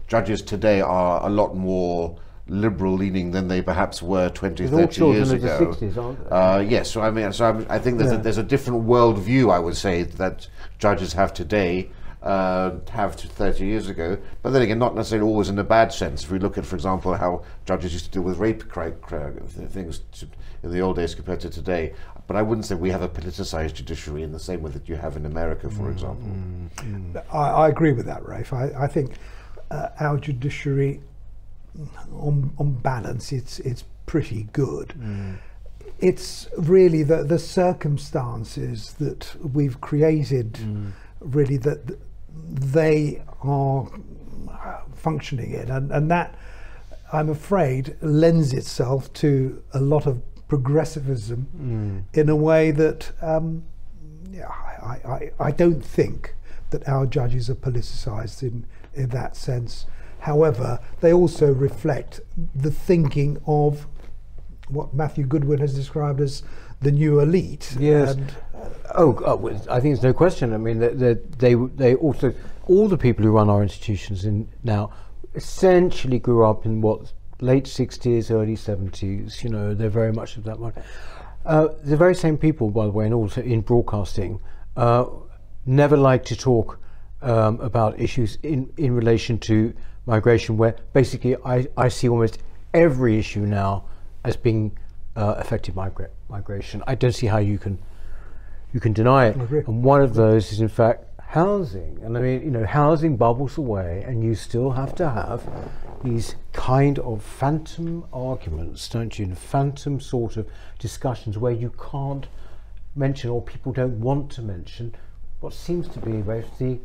judges 0.09 0.43
today 0.43 0.81
are 0.81 1.25
a 1.25 1.29
lot 1.31 1.55
more 1.57 2.19
liberal 2.51 2.95
leaning 2.95 3.31
than 3.31 3.47
they 3.47 3.61
perhaps 3.61 4.03
were 4.03 4.31
20, 4.31 4.65
They're 4.65 4.73
all 4.75 4.87
30 4.87 4.95
children 4.95 5.17
years 5.17 5.33
of 5.33 5.41
the 5.43 5.55
ago. 5.57 5.71
60s, 5.73 5.97
aren't 6.03 6.25
they? 6.25 6.31
Uh, 6.35 6.59
yes, 6.61 6.91
so 6.91 7.03
I 7.03 7.11
mean, 7.11 7.31
so 7.33 7.45
I'm, 7.45 7.67
I 7.69 7.79
think 7.79 7.99
there's, 7.99 8.11
Yeah. 8.13 8.19
a, 8.19 8.23
there's 8.23 8.39
a 8.39 8.43
different 8.43 8.85
world 8.85 9.19
view, 9.19 9.51
I 9.51 9.59
would 9.59 9.77
say, 9.77 10.05
that 10.05 10.49
judges 10.79 11.13
have 11.13 11.35
today. 11.35 11.91
Uh, 12.29 12.79
have 12.91 13.17
to 13.17 13.27
30 13.27 13.65
years 13.65 13.89
ago, 13.89 14.19
but 14.43 14.51
then 14.51 14.61
again, 14.61 14.79
not 14.79 14.95
necessarily 14.95 15.27
always 15.27 15.49
in 15.49 15.59
a 15.59 15.65
bad 15.65 15.91
sense. 15.91 16.25
If 16.25 16.31
we 16.31 16.39
look 16.39 16.59
at, 16.59 16.67
for 16.67 16.77
example, 16.77 17.15
how 17.15 17.43
judges 17.65 17.95
used 17.95 18.05
to 18.05 18.11
deal 18.11 18.23
with 18.23 18.37
rape 18.37 18.69
cri- 18.69 18.93
cri- 19.01 19.33
things 19.71 20.03
to, 20.13 20.29
in 20.63 20.71
the 20.71 20.81
old 20.81 20.97
days 20.97 21.15
compared 21.15 21.41
to 21.41 21.49
today, 21.49 21.95
but 22.27 22.37
I 22.37 22.43
wouldn't 22.43 22.67
say 22.67 22.75
we 22.75 22.91
have 22.91 23.01
a 23.01 23.09
politicized 23.09 23.73
judiciary 23.73 24.25
in 24.25 24.33
the 24.33 24.39
same 24.39 24.61
way 24.61 24.71
that 24.73 24.91
you 24.91 24.97
have 24.97 25.17
in 25.17 25.25
America, 25.25 25.71
for 25.71 25.85
mm, 25.85 25.93
example. 25.93 26.29
Mm, 26.29 27.15
mm. 27.15 27.25
I, 27.33 27.65
I 27.65 27.69
agree 27.71 27.93
with 27.93 28.05
that, 28.05 28.23
Rafe. 28.29 28.53
I, 28.53 28.73
I 28.79 28.87
think 28.89 29.15
uh, 29.71 29.89
our 29.99 30.19
judiciary, 30.19 31.01
on, 32.13 32.53
on 32.59 32.75
balance, 32.75 33.33
it's 33.33 33.59
it's 33.61 33.85
pretty 34.05 34.49
good. 34.53 34.93
It's 35.99 36.47
really 36.59 37.03
the 37.05 37.25
the 37.25 37.39
circumstances 37.39 38.93
that 38.99 39.35
we've 39.55 39.81
created, 39.81 40.59
really 41.21 41.57
that 41.57 41.89
th- 41.89 41.99
they 42.45 43.23
are 43.43 43.89
functioning 44.95 45.53
in, 45.53 45.71
and, 45.71 45.91
and 45.91 46.11
that 46.11 46.35
I'm 47.13 47.31
afraid 47.31 47.97
lends 48.03 48.53
itself 48.53 49.13
to 49.15 49.63
a 49.73 49.81
lot 49.81 50.07
of 50.07 50.23
progressivism 50.49 51.47
in 52.13 52.29
a 52.29 52.37
way 52.37 52.71
that 52.71 53.13
um, 53.23 53.65
I, 54.37 54.91
I, 55.05 55.31
I 55.41 55.51
don't 55.51 55.85
think 55.85 56.35
that 56.71 56.87
our 56.89 57.07
judges 57.07 57.49
are 57.49 57.55
politicised 57.55 58.43
in, 58.43 58.67
in 58.95 59.09
that 59.11 59.37
sense. 59.37 59.87
However, 60.21 60.81
they 61.01 61.13
also 61.13 61.53
reflect 61.53 62.21
the 62.55 62.71
thinking 62.71 63.39
of 63.47 63.87
what 64.69 64.93
Matthew 64.93 65.25
Goodwin 65.25 65.61
has 65.61 65.75
described 65.75 66.21
as 66.21 66.43
the 66.81 66.93
new 66.93 67.21
elite. 67.21 67.77
Yes. 67.79 68.15
And, 68.15 68.35
Oh, 68.95 69.13
uh, 69.25 69.37
well, 69.37 69.55
I 69.71 69.81
think 69.81 69.95
there's 69.95 70.03
no 70.03 70.13
question. 70.13 70.53
I 70.53 70.57
mean, 70.57 70.79
they, 70.79 70.89
they, 70.89 71.15
they, 71.15 71.55
they 71.55 71.95
also, 71.95 72.35
all 72.67 72.89
the 72.89 72.97
people 72.97 73.25
who 73.25 73.33
run 73.33 73.51
our 73.51 73.63
institutions 73.63 74.25
in 74.25 74.49
now 74.65 74.91
essentially 75.35 76.19
grew 76.19 76.45
up 76.45 76.65
in 76.65 76.81
what, 76.81 77.13
late 77.41 77.65
60s, 77.65 78.31
early 78.31 78.57
70s, 78.57 79.45
you 79.45 79.51
know, 79.51 79.75
they're 79.75 79.91
very 79.91 80.13
much 80.13 80.37
of 80.37 80.45
that 80.45 80.59
one. 80.59 80.73
Uh, 81.45 81.69
the 81.85 81.97
very 81.97 82.15
same 82.15 82.37
people, 82.37 82.71
by 82.71 82.87
the 82.87 82.91
way, 82.91 83.05
and 83.05 83.15
also 83.15 83.43
in 83.43 83.61
broadcasting, 83.61 84.41
uh, 84.77 85.05
never 85.67 85.97
like 85.97 86.25
to 86.25 86.37
talk 86.37 86.81
um, 87.23 87.61
about 87.61 87.99
issues 88.01 88.39
in, 88.43 88.73
in 88.77 88.95
relation 88.95 89.39
to 89.39 89.73
migration, 90.07 90.57
where 90.57 90.77
basically 90.93 91.37
I, 91.45 91.67
I 91.77 91.89
see 91.89 92.09
almost 92.09 92.39
every 92.75 93.19
issue 93.19 93.41
now 93.41 93.85
as 94.25 94.37
being 94.37 94.77
uh, 95.19 95.35
affected 95.37 95.75
migra- 95.75 96.11
migration. 96.29 96.83
I 96.87 96.95
don't 96.95 97.13
see 97.13 97.27
how 97.27 97.39
you 97.39 97.59
can 97.59 97.79
you 98.73 98.81
can 98.81 98.93
deny 98.93 99.27
it. 99.27 99.37
And 99.67 99.83
one 99.83 100.03
of 100.03 100.15
those 100.15 100.53
is, 100.53 100.61
in 100.61 100.69
fact, 100.69 101.05
housing, 101.21 101.99
and 102.03 102.17
I 102.17 102.21
mean, 102.21 102.43
you 102.43 102.51
know, 102.51 102.67
housing 102.67 103.17
bubbles 103.17 103.59
away, 103.59 104.05
and 104.07 104.23
you 104.23 104.35
still 104.35 104.71
have 104.73 104.95
to 104.97 105.09
have 105.09 105.43
these 106.05 106.37
kind 106.53 106.99
of 106.99 107.23
phantom 107.23 108.05
arguments, 108.13 108.89
don't 108.89 109.19
you? 109.19 109.25
And 109.25 109.39
phantom 109.39 110.01
sort 110.01 110.37
of 110.37 110.47
discussions 110.79 111.37
where 111.39 111.53
you 111.53 111.73
can't 111.91 112.27
mention 112.95 113.31
or 113.31 113.43
people 113.43 113.73
don't 113.73 113.99
want 114.01 114.31
to 114.33 114.43
mention 114.43 114.95
what 115.41 115.55
seems 115.55 115.89
to 115.89 115.99
be 115.99 116.21
the 116.21 116.79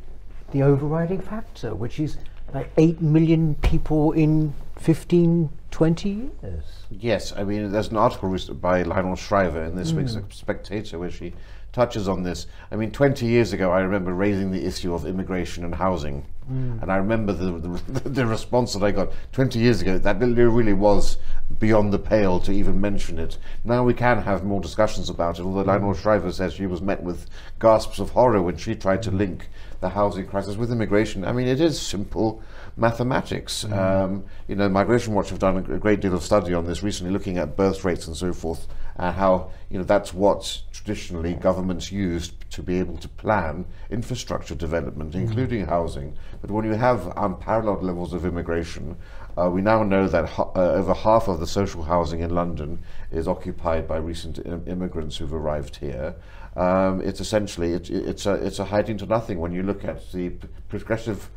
the 0.52 0.62
overriding 0.62 1.22
factor, 1.22 1.74
which 1.74 2.00
is 2.00 2.18
like 2.54 2.72
8 2.78 3.02
million 3.02 3.56
people 3.56 4.12
in 4.12 4.54
15, 4.78 5.50
20 5.72 6.10
years. 6.10 6.83
Yes, 7.00 7.34
I 7.36 7.44
mean, 7.44 7.72
there's 7.72 7.90
an 7.90 7.98
article 7.98 8.30
by 8.60 8.84
Lionel 8.84 9.16
Shriver 9.16 9.64
in 9.64 9.76
this 9.76 9.92
mm. 9.92 9.98
week's 9.98 10.36
Spectator 10.36 11.00
where 11.00 11.12
she 11.12 11.34
touches 11.74 12.08
on 12.08 12.22
this. 12.22 12.46
I 12.72 12.76
mean, 12.76 12.92
20 12.92 13.26
years 13.26 13.52
ago, 13.52 13.72
I 13.72 13.82
remember 13.82 14.14
raising 14.14 14.52
the 14.52 14.64
issue 14.64 14.94
of 14.94 15.06
immigration 15.06 15.66
and 15.66 15.74
housing. 15.74 16.26
Mm. 16.50 16.84
And 16.84 16.92
I 16.92 16.98
remember 16.98 17.34
the, 17.34 17.52
the, 17.58 18.10
the, 18.10 18.26
response 18.28 18.74
that 18.74 18.84
I 18.84 18.92
got 18.92 19.12
20 19.32 19.58
years 19.60 19.82
ago, 19.82 19.98
that 19.98 20.20
really 20.20 20.74
was 20.74 21.18
beyond 21.60 21.92
the 21.92 22.00
pale 22.00 22.40
to 22.42 22.52
even 22.52 22.80
mention 22.80 23.18
it. 23.18 23.38
Now 23.64 23.84
we 23.84 23.94
can 23.94 24.22
have 24.22 24.44
more 24.44 24.62
discussions 24.62 25.10
about 25.10 25.40
it, 25.40 25.44
although 25.44 25.64
mm. 25.64 25.68
Lionel 25.68 25.94
Shriver 25.96 26.32
says 26.32 26.54
she 26.54 26.68
was 26.68 26.82
met 26.82 27.02
with 27.02 27.28
gasps 27.60 28.00
of 28.00 28.12
horror 28.12 28.42
when 28.42 28.58
she 28.58 28.76
tried 28.76 29.02
to 29.04 29.12
link 29.12 29.50
the 29.80 29.90
housing 29.90 30.28
crisis 30.28 30.56
with 30.56 30.72
immigration. 30.72 31.26
I 31.26 31.32
mean, 31.32 31.48
it 31.48 31.60
is 31.60 31.82
simple 31.82 32.44
mathematics. 32.78 33.64
Mm. 33.64 33.78
Um, 33.78 34.26
you 34.48 34.56
know, 34.56 34.70
Migration 34.70 35.14
Watch 35.14 35.30
have 35.30 35.40
done 35.40 35.58
a 35.58 35.80
great 35.80 36.02
deal 36.02 36.14
of 36.14 36.24
study 36.24 36.54
on 36.54 36.68
this 36.68 36.84
recently, 36.84 37.12
looking 37.12 37.38
at 37.40 37.58
birth 37.58 37.84
rates 37.84 38.06
and 38.06 38.16
so 38.16 38.32
forth 38.32 38.68
and 38.98 39.16
how 39.16 39.52
you 39.70 39.78
know 39.78 39.84
that's 39.84 40.14
what 40.14 40.62
traditionally 40.72 41.34
governments 41.34 41.92
used 41.92 42.34
to 42.52 42.62
be 42.62 42.78
able 42.80 42.98
to 42.98 43.08
plan 43.08 43.66
infrastructure 43.90 44.56
development, 44.56 45.12
mm-hmm. 45.12 45.22
including 45.22 45.66
housing. 45.66 46.16
But 46.42 46.52
when 46.52 46.66
you 46.66 46.74
have 46.74 47.12
unparalleled 47.18 47.84
levels 47.84 48.14
of 48.14 48.26
immigration, 48.26 48.98
uh, 49.38 49.50
we 49.50 49.62
now 49.62 49.82
know 49.84 50.08
that 50.08 50.38
uh, 50.38 50.52
over 50.54 50.94
half 50.94 51.28
of 51.28 51.40
the 51.40 51.48
social 51.48 51.82
housing 51.82 52.20
in 52.20 52.30
London 52.30 52.80
is 53.12 53.28
occupied 53.28 53.88
by 53.88 53.98
recent 53.98 54.40
Im- 54.46 54.64
immigrants 54.68 55.18
who've 55.18 55.34
arrived 55.34 55.78
here. 55.78 56.16
Um, 56.56 57.02
it's 57.02 57.20
essentially 57.20 57.74
it, 57.74 57.90
it's 57.90 58.28
a 58.28 58.34
it's 58.34 58.60
a 58.60 58.66
hiding 58.66 58.98
to 58.98 59.08
nothing 59.08 59.40
when 59.40 59.52
you 59.52 59.64
look 59.64 59.84
at 59.84 60.12
the 60.12 60.30
p- 60.30 60.48
progressive 60.70 61.30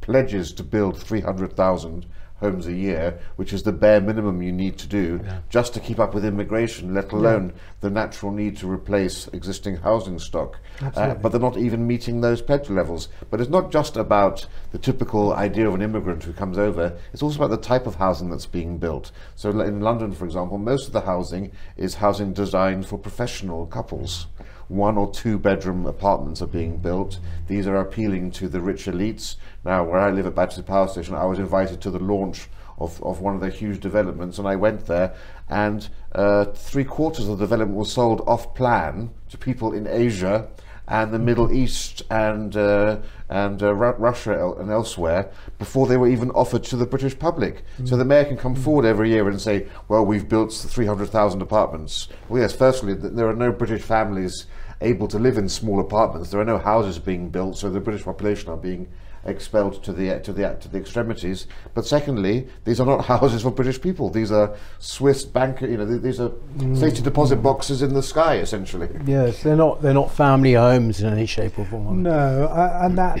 pledges 0.00 0.52
to 0.54 0.62
build 0.62 0.96
300,000 0.98 2.06
homes 2.40 2.66
a 2.66 2.72
year, 2.72 3.18
which 3.36 3.52
is 3.52 3.62
the 3.62 3.72
bare 3.72 4.00
minimum 4.00 4.42
you 4.42 4.52
need 4.52 4.78
to 4.78 4.86
do 4.86 5.20
yeah. 5.24 5.40
just 5.48 5.74
to 5.74 5.80
keep 5.80 5.98
up 5.98 6.14
with 6.14 6.24
immigration, 6.24 6.94
let 6.94 7.12
alone 7.12 7.48
yeah. 7.48 7.60
the 7.80 7.90
natural 7.90 8.32
need 8.32 8.56
to 8.56 8.70
replace 8.70 9.28
existing 9.28 9.76
housing 9.76 10.18
stock. 10.18 10.58
Uh, 10.80 11.14
but 11.14 11.30
they're 11.30 11.40
not 11.40 11.56
even 11.56 11.86
meeting 11.86 12.20
those 12.20 12.40
pledge 12.40 12.70
levels. 12.70 13.08
But 13.30 13.40
it's 13.40 13.50
not 13.50 13.72
just 13.72 13.96
about 13.96 14.46
the 14.70 14.78
typical 14.78 15.32
idea 15.32 15.68
of 15.68 15.74
an 15.74 15.82
immigrant 15.82 16.22
who 16.22 16.32
comes 16.32 16.58
over, 16.58 16.96
it's 17.12 17.22
also 17.22 17.44
about 17.44 17.50
the 17.50 17.66
type 17.66 17.86
of 17.86 17.96
housing 17.96 18.30
that's 18.30 18.46
being 18.46 18.78
built. 18.78 19.10
So 19.34 19.50
in 19.60 19.80
London, 19.80 20.12
for 20.12 20.24
example, 20.24 20.58
most 20.58 20.86
of 20.86 20.92
the 20.92 21.00
housing 21.00 21.50
is 21.76 21.94
housing 21.94 22.32
designed 22.32 22.86
for 22.86 22.98
professional 22.98 23.66
couples 23.66 24.26
one 24.68 24.96
or 24.96 25.10
two 25.10 25.38
bedroom 25.38 25.86
apartments 25.86 26.40
are 26.42 26.46
being 26.46 26.76
built. 26.76 27.18
These 27.46 27.66
are 27.66 27.76
appealing 27.76 28.30
to 28.32 28.48
the 28.48 28.60
rich 28.60 28.84
elites. 28.84 29.36
Now, 29.64 29.84
where 29.84 29.98
I 29.98 30.10
live 30.10 30.26
at 30.26 30.34
Battersea 30.34 30.62
Power 30.62 30.88
Station, 30.88 31.14
I 31.14 31.24
was 31.24 31.38
invited 31.38 31.80
to 31.80 31.90
the 31.90 31.98
launch 31.98 32.48
of, 32.78 33.02
of 33.02 33.20
one 33.20 33.34
of 33.34 33.40
their 33.40 33.50
huge 33.50 33.80
developments, 33.80 34.38
and 34.38 34.46
I 34.46 34.56
went 34.56 34.86
there, 34.86 35.14
and 35.48 35.88
uh, 36.12 36.44
three 36.44 36.84
quarters 36.84 37.28
of 37.28 37.38
the 37.38 37.44
development 37.44 37.78
was 37.78 37.92
sold 37.92 38.22
off 38.26 38.54
plan 38.54 39.10
to 39.30 39.38
people 39.38 39.72
in 39.72 39.86
Asia 39.86 40.48
and 40.88 41.12
the 41.12 41.18
Middle 41.18 41.52
East 41.52 42.02
and 42.10 42.56
uh, 42.56 42.98
and 43.28 43.62
uh, 43.62 43.74
Russia 43.74 44.52
and 44.58 44.70
elsewhere 44.70 45.30
before 45.58 45.86
they 45.86 45.98
were 45.98 46.08
even 46.08 46.30
offered 46.30 46.64
to 46.64 46.76
the 46.76 46.86
British 46.86 47.18
public. 47.18 47.62
Mm. 47.78 47.88
So 47.88 47.96
the 47.96 48.04
mayor 48.04 48.24
can 48.24 48.38
come 48.38 48.56
mm. 48.56 48.64
forward 48.64 48.86
every 48.86 49.10
year 49.10 49.28
and 49.28 49.40
say, 49.40 49.68
"Well, 49.88 50.04
we've 50.04 50.28
built 50.28 50.52
300,000 50.52 51.42
apartments." 51.42 52.08
Well, 52.28 52.40
yes, 52.40 52.54
firstly, 52.54 52.94
there 52.94 53.28
are 53.28 53.36
no 53.36 53.52
British 53.52 53.82
families 53.82 54.46
able 54.80 55.08
to 55.08 55.18
live 55.18 55.36
in 55.36 55.48
small 55.48 55.80
apartments. 55.80 56.30
There 56.30 56.40
are 56.40 56.44
no 56.44 56.58
houses 56.58 56.98
being 56.98 57.28
built, 57.28 57.58
so 57.58 57.68
the 57.68 57.80
British 57.80 58.04
population 58.04 58.48
are 58.48 58.56
being 58.56 58.88
expelled 59.24 59.82
to 59.84 59.92
the 59.92 60.18
to 60.20 60.32
the 60.32 60.56
to 60.60 60.68
the 60.68 60.78
extremities. 60.78 61.46
But 61.74 61.86
secondly, 61.86 62.48
these 62.64 62.80
are 62.80 62.86
not 62.86 63.04
houses 63.14 63.42
for 63.42 63.50
British 63.50 63.80
people. 63.80 64.10
These 64.10 64.32
are 64.32 64.56
Swiss 64.78 65.24
bank. 65.24 65.60
You 65.60 65.76
know, 65.76 65.98
these 65.98 66.20
are 66.20 66.30
mm. 66.30 66.78
safety 66.78 67.02
deposit 67.02 67.36
boxes 67.36 67.82
in 67.82 67.94
the 67.94 68.02
sky, 68.02 68.38
essentially. 68.38 68.88
Yes, 69.04 69.42
they're 69.42 69.56
not 69.56 69.82
they're 69.82 69.94
not 69.94 70.10
family 70.10 70.54
homes 70.54 71.00
in 71.00 71.12
any 71.12 71.26
shape 71.26 71.58
or 71.58 71.64
form. 71.64 72.02
No, 72.02 72.44
uh, 72.44 72.80
and 72.82 72.98
that 72.98 73.20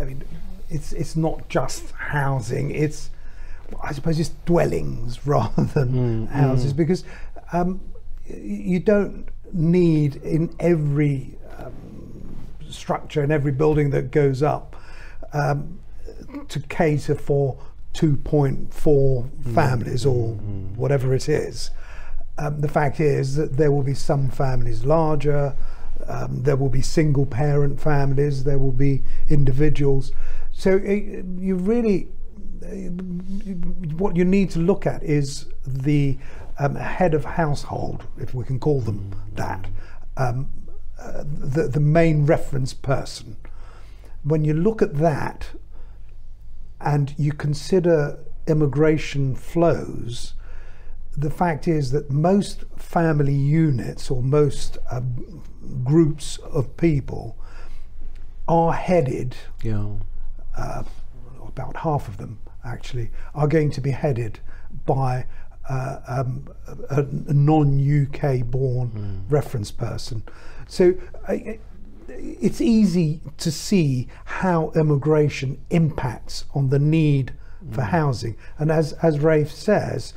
I 0.00 0.04
mean, 0.04 0.22
it's 0.68 0.92
it's 0.92 1.16
not 1.16 1.48
just 1.48 1.90
housing. 1.92 2.70
It's 2.70 3.10
I 3.82 3.92
suppose 3.92 4.18
it's 4.18 4.32
dwellings 4.46 5.26
rather 5.26 5.64
than 5.64 6.28
mm, 6.28 6.28
houses 6.28 6.72
mm. 6.72 6.76
because 6.76 7.04
um, 7.52 7.80
you 8.26 8.80
don't 8.80 9.28
need 9.52 10.16
in 10.16 10.54
every 10.60 11.36
um, 11.58 11.74
structure 12.68 13.22
and 13.22 13.32
every 13.32 13.52
building 13.52 13.90
that 13.90 14.10
goes 14.10 14.42
up 14.42 14.76
um, 15.32 15.80
to 16.48 16.60
cater 16.60 17.14
for 17.14 17.58
2.4 17.94 18.68
mm. 18.68 19.54
families 19.54 20.06
or 20.06 20.34
mm. 20.34 20.74
whatever 20.76 21.14
it 21.14 21.28
is. 21.28 21.70
Um, 22.38 22.60
the 22.60 22.68
fact 22.68 23.00
is 23.00 23.36
that 23.36 23.56
there 23.56 23.70
will 23.70 23.82
be 23.82 23.94
some 23.94 24.30
families 24.30 24.84
larger, 24.84 25.56
um, 26.06 26.42
there 26.42 26.56
will 26.56 26.68
be 26.68 26.80
single 26.80 27.26
parent 27.26 27.80
families, 27.80 28.44
there 28.44 28.58
will 28.58 28.72
be 28.72 29.02
individuals. 29.28 30.12
So 30.52 30.76
it, 30.82 31.24
you 31.38 31.56
really, 31.56 32.08
what 33.96 34.16
you 34.16 34.24
need 34.24 34.50
to 34.50 34.58
look 34.58 34.86
at 34.86 35.02
is 35.02 35.46
the 35.66 36.16
um, 36.58 36.74
head 36.76 37.14
of 37.14 37.24
household, 37.24 38.06
if 38.18 38.34
we 38.34 38.44
can 38.44 38.58
call 38.58 38.80
them 38.80 39.14
that, 39.34 39.66
um, 40.16 40.50
uh, 40.98 41.24
the, 41.26 41.68
the 41.68 41.80
main 41.80 42.26
reference 42.26 42.72
person 42.72 43.36
when 44.22 44.44
you 44.44 44.54
look 44.54 44.82
at 44.82 44.94
that 44.98 45.50
and 46.80 47.14
you 47.18 47.32
consider 47.32 48.18
immigration 48.46 49.34
flows, 49.34 50.34
the 51.16 51.30
fact 51.30 51.68
is 51.68 51.90
that 51.92 52.10
most 52.10 52.64
family 52.76 53.34
units 53.34 54.10
or 54.10 54.22
most 54.22 54.78
uh, 54.90 55.00
groups 55.84 56.38
of 56.38 56.76
people 56.76 57.36
are 58.48 58.72
headed, 58.72 59.36
yeah. 59.62 59.86
Uh, 60.56 60.82
about 61.46 61.76
half 61.76 62.08
of 62.08 62.16
them 62.16 62.38
actually, 62.64 63.10
are 63.34 63.46
going 63.48 63.70
to 63.70 63.80
be 63.80 63.90
headed 63.90 64.40
by 64.86 65.26
uh, 65.68 66.00
um, 66.06 66.48
a, 66.90 67.02
a 67.02 67.32
non 67.32 67.78
UK 67.78 68.44
born 68.44 68.90
mm. 68.90 69.32
reference 69.32 69.70
person. 69.70 70.22
So 70.66 70.94
uh, 71.28 71.36
it's 72.18 72.60
easy 72.60 73.20
to 73.38 73.50
see 73.50 74.08
how 74.24 74.72
immigration 74.74 75.60
impacts 75.70 76.44
on 76.54 76.70
the 76.70 76.78
need 76.78 77.32
for 77.70 77.82
mm. 77.82 77.88
housing. 77.88 78.36
And 78.58 78.70
as, 78.70 78.92
as 78.94 79.20
Rafe 79.20 79.50
says, 79.50 80.14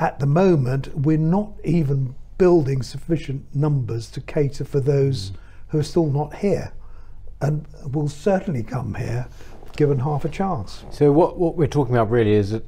at 0.00 0.18
the 0.18 0.26
moment, 0.26 0.96
we're 0.96 1.18
not 1.18 1.52
even 1.64 2.14
building 2.38 2.82
sufficient 2.82 3.44
numbers 3.54 4.10
to 4.12 4.20
cater 4.20 4.64
for 4.64 4.80
those 4.80 5.30
mm. 5.30 5.36
who 5.68 5.78
are 5.78 5.84
still 5.84 6.06
not 6.06 6.36
here 6.36 6.72
and 7.40 7.66
will 7.92 8.08
certainly 8.08 8.62
come 8.62 8.94
here 8.94 9.28
given 9.76 10.00
half 10.00 10.24
a 10.24 10.28
chance. 10.28 10.84
So 10.90 11.12
what, 11.12 11.38
what 11.38 11.56
we're 11.56 11.68
talking 11.68 11.94
about 11.94 12.10
really 12.10 12.32
is 12.32 12.50
that, 12.50 12.64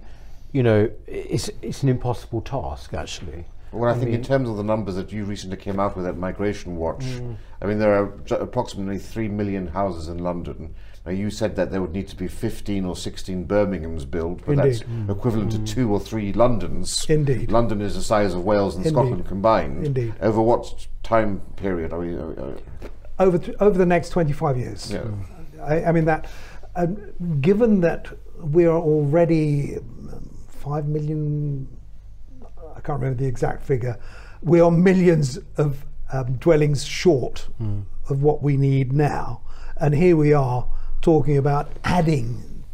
you 0.52 0.62
know, 0.62 0.90
it's, 1.06 1.50
it's 1.61 1.83
an 1.83 1.88
impossible 1.88 2.40
task 2.40 2.94
actually. 2.94 3.46
Well, 3.72 3.90
I, 3.90 3.94
I 3.94 3.98
think 3.98 4.11
mean, 4.11 4.16
in 4.16 4.22
terms 4.24 4.48
of 4.48 4.56
the 4.56 4.64
numbers 4.64 4.96
that 4.96 5.12
you 5.12 5.24
recently 5.24 5.56
came 5.56 5.78
out 5.78 5.96
with 5.96 6.06
at 6.06 6.16
Migration 6.16 6.76
Watch, 6.76 7.04
mm. 7.04 7.37
I 7.62 7.66
mean, 7.66 7.78
there 7.78 7.94
are 7.94 8.12
approximately 8.35 8.98
3 8.98 9.28
million 9.28 9.68
houses 9.68 10.09
in 10.09 10.18
London. 10.18 10.74
Now, 11.06 11.12
you 11.12 11.30
said 11.30 11.56
that 11.56 11.70
there 11.70 11.80
would 11.80 11.92
need 11.92 12.09
to 12.09 12.16
be 12.16 12.28
15 12.28 12.85
or 12.85 12.94
16 12.94 13.46
Birminghams 13.46 14.11
built, 14.11 14.42
but 14.44 14.52
Indeed. 14.52 14.72
that's 14.72 14.83
mm. 14.83 15.11
equivalent 15.11 15.52
mm. 15.52 15.66
to 15.66 15.74
two 15.74 15.92
or 15.92 15.98
three 15.98 16.33
Londons. 16.33 17.06
Indeed. 17.09 17.50
London 17.50 17.80
is 17.80 17.94
the 17.94 18.02
size 18.02 18.35
of 18.35 18.44
Wales 18.44 18.76
and 18.76 18.85
Indeed. 18.85 18.94
Scotland 18.94 19.26
combined. 19.26 19.87
Indeed. 19.87 20.14
Over 20.20 20.42
what 20.42 20.87
time 21.02 21.40
period 21.56 21.92
are 21.92 22.00
we? 22.00 22.16
Uh, 22.16 22.56
over, 23.18 23.38
th- 23.38 23.56
over 23.61 23.78
the 23.78 23.87
next 23.87 24.11
25 24.11 24.59
years. 24.59 24.92
Yeah. 24.92 25.04
I, 25.62 25.85
I 25.85 25.92
mean, 25.92 26.04
that, 26.04 26.30
um, 26.76 27.12
given 27.40 27.80
that 27.80 28.09
we 28.38 28.66
are 28.66 28.78
already 28.78 29.78
5 30.48 30.87
million 30.87 31.66
I 32.81 32.87
can't 32.87 32.99
remember 32.99 33.23
the 33.23 33.29
exact 33.29 33.62
figure. 33.62 33.99
We 34.43 34.59
are 34.61 34.71
millions 34.71 35.38
of 35.59 35.85
um, 36.12 36.37
dwellings 36.37 36.83
short 36.85 37.49
mm. 37.61 37.85
of 38.09 38.23
what 38.23 38.43
we 38.43 38.57
need 38.57 38.90
now, 38.90 39.43
and 39.77 39.95
here 39.95 40.16
we 40.16 40.33
are 40.33 40.66
talking 41.03 41.37
about 41.37 41.71
adding 41.85 42.64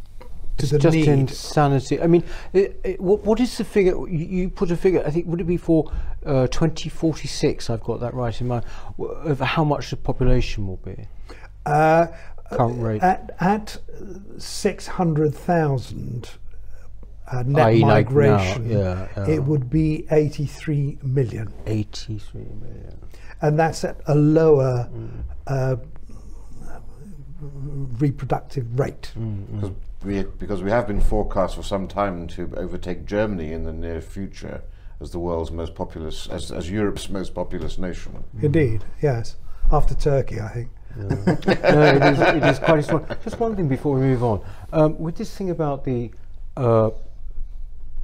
to 0.57 0.63
it's 0.63 0.71
the 0.71 0.79
just 0.79 0.95
need. 0.95 1.09
insanity. 1.09 2.01
I 2.01 2.07
mean, 2.07 2.23
it, 2.53 2.79
it, 2.85 3.01
what, 3.01 3.25
what 3.25 3.41
is 3.41 3.57
the 3.57 3.65
figure? 3.65 3.95
You, 4.07 4.25
you, 4.25 4.49
put 4.49 4.71
a 4.71 4.77
figure. 4.77 5.03
I 5.05 5.09
think 5.11 5.27
would 5.27 5.41
it 5.41 5.43
be 5.43 5.57
for 5.57 5.91
uh, 6.25 6.47
2046? 6.47 7.69
I've 7.69 7.83
got 7.83 7.99
that 7.99 8.13
right 8.13 8.39
in 8.39 8.47
mind. 8.47 8.63
Of 8.97 9.41
how 9.41 9.65
much 9.65 9.89
the 9.89 9.97
population 9.97 10.67
will 10.67 10.77
be. 10.77 11.09
Uh, 11.65 12.07
Current 12.49 12.81
rate. 12.81 13.03
At, 13.03 13.35
at 13.41 13.77
600,000 14.37 16.29
uh, 17.31 17.43
net 17.43 17.67
i.e. 17.67 17.79
like 17.81 18.09
now, 18.09 18.21
migration, 18.21 18.69
yeah, 18.69 19.07
yeah. 19.17 19.27
it 19.27 19.43
would 19.43 19.69
be 19.69 20.05
83 20.11 20.99
million. 21.03 21.53
83 21.65 22.41
million. 22.41 22.97
And 23.41 23.59
that's 23.59 23.83
at 23.83 23.99
a 24.07 24.15
lower 24.15 24.89
Mm. 24.91 25.23
uh, 25.45 25.75
reproductive 27.99 28.79
rate. 28.79 29.11
Mm. 29.17 29.45
Because 29.55 29.71
we, 30.03 30.23
because 30.39 30.63
we 30.63 30.71
have 30.71 30.87
been 30.87 31.01
forecast 31.01 31.55
for 31.55 31.63
some 31.63 31.87
time 31.87 32.27
to 32.27 32.51
overtake 32.55 33.05
Germany 33.05 33.51
in 33.53 33.63
the 33.63 33.73
near 33.73 34.01
future 34.01 34.63
as 34.99 35.11
the 35.11 35.19
world's 35.19 35.51
most 35.51 35.75
populous, 35.75 36.27
as, 36.27 36.51
as 36.51 36.69
Europe's 36.69 37.09
most 37.09 37.35
populous 37.35 37.77
nation. 37.77 38.23
Indeed, 38.41 38.83
yes. 39.01 39.35
After 39.71 39.93
Turkey, 39.93 40.39
I 40.41 40.47
think. 40.49 40.69
no, 40.97 41.03
it 41.05 42.03
is, 42.03 42.19
it 42.19 42.43
is 42.43 42.59
quite 42.59 42.83
small. 42.83 43.05
Just 43.23 43.39
one 43.39 43.55
thing 43.55 43.67
before 43.67 43.95
we 43.95 44.01
move 44.01 44.23
on. 44.23 44.41
Um, 44.73 44.97
with 44.97 45.15
this 45.15 45.35
thing 45.35 45.51
about 45.51 45.83
the 45.83 46.09
uh, 46.55 46.89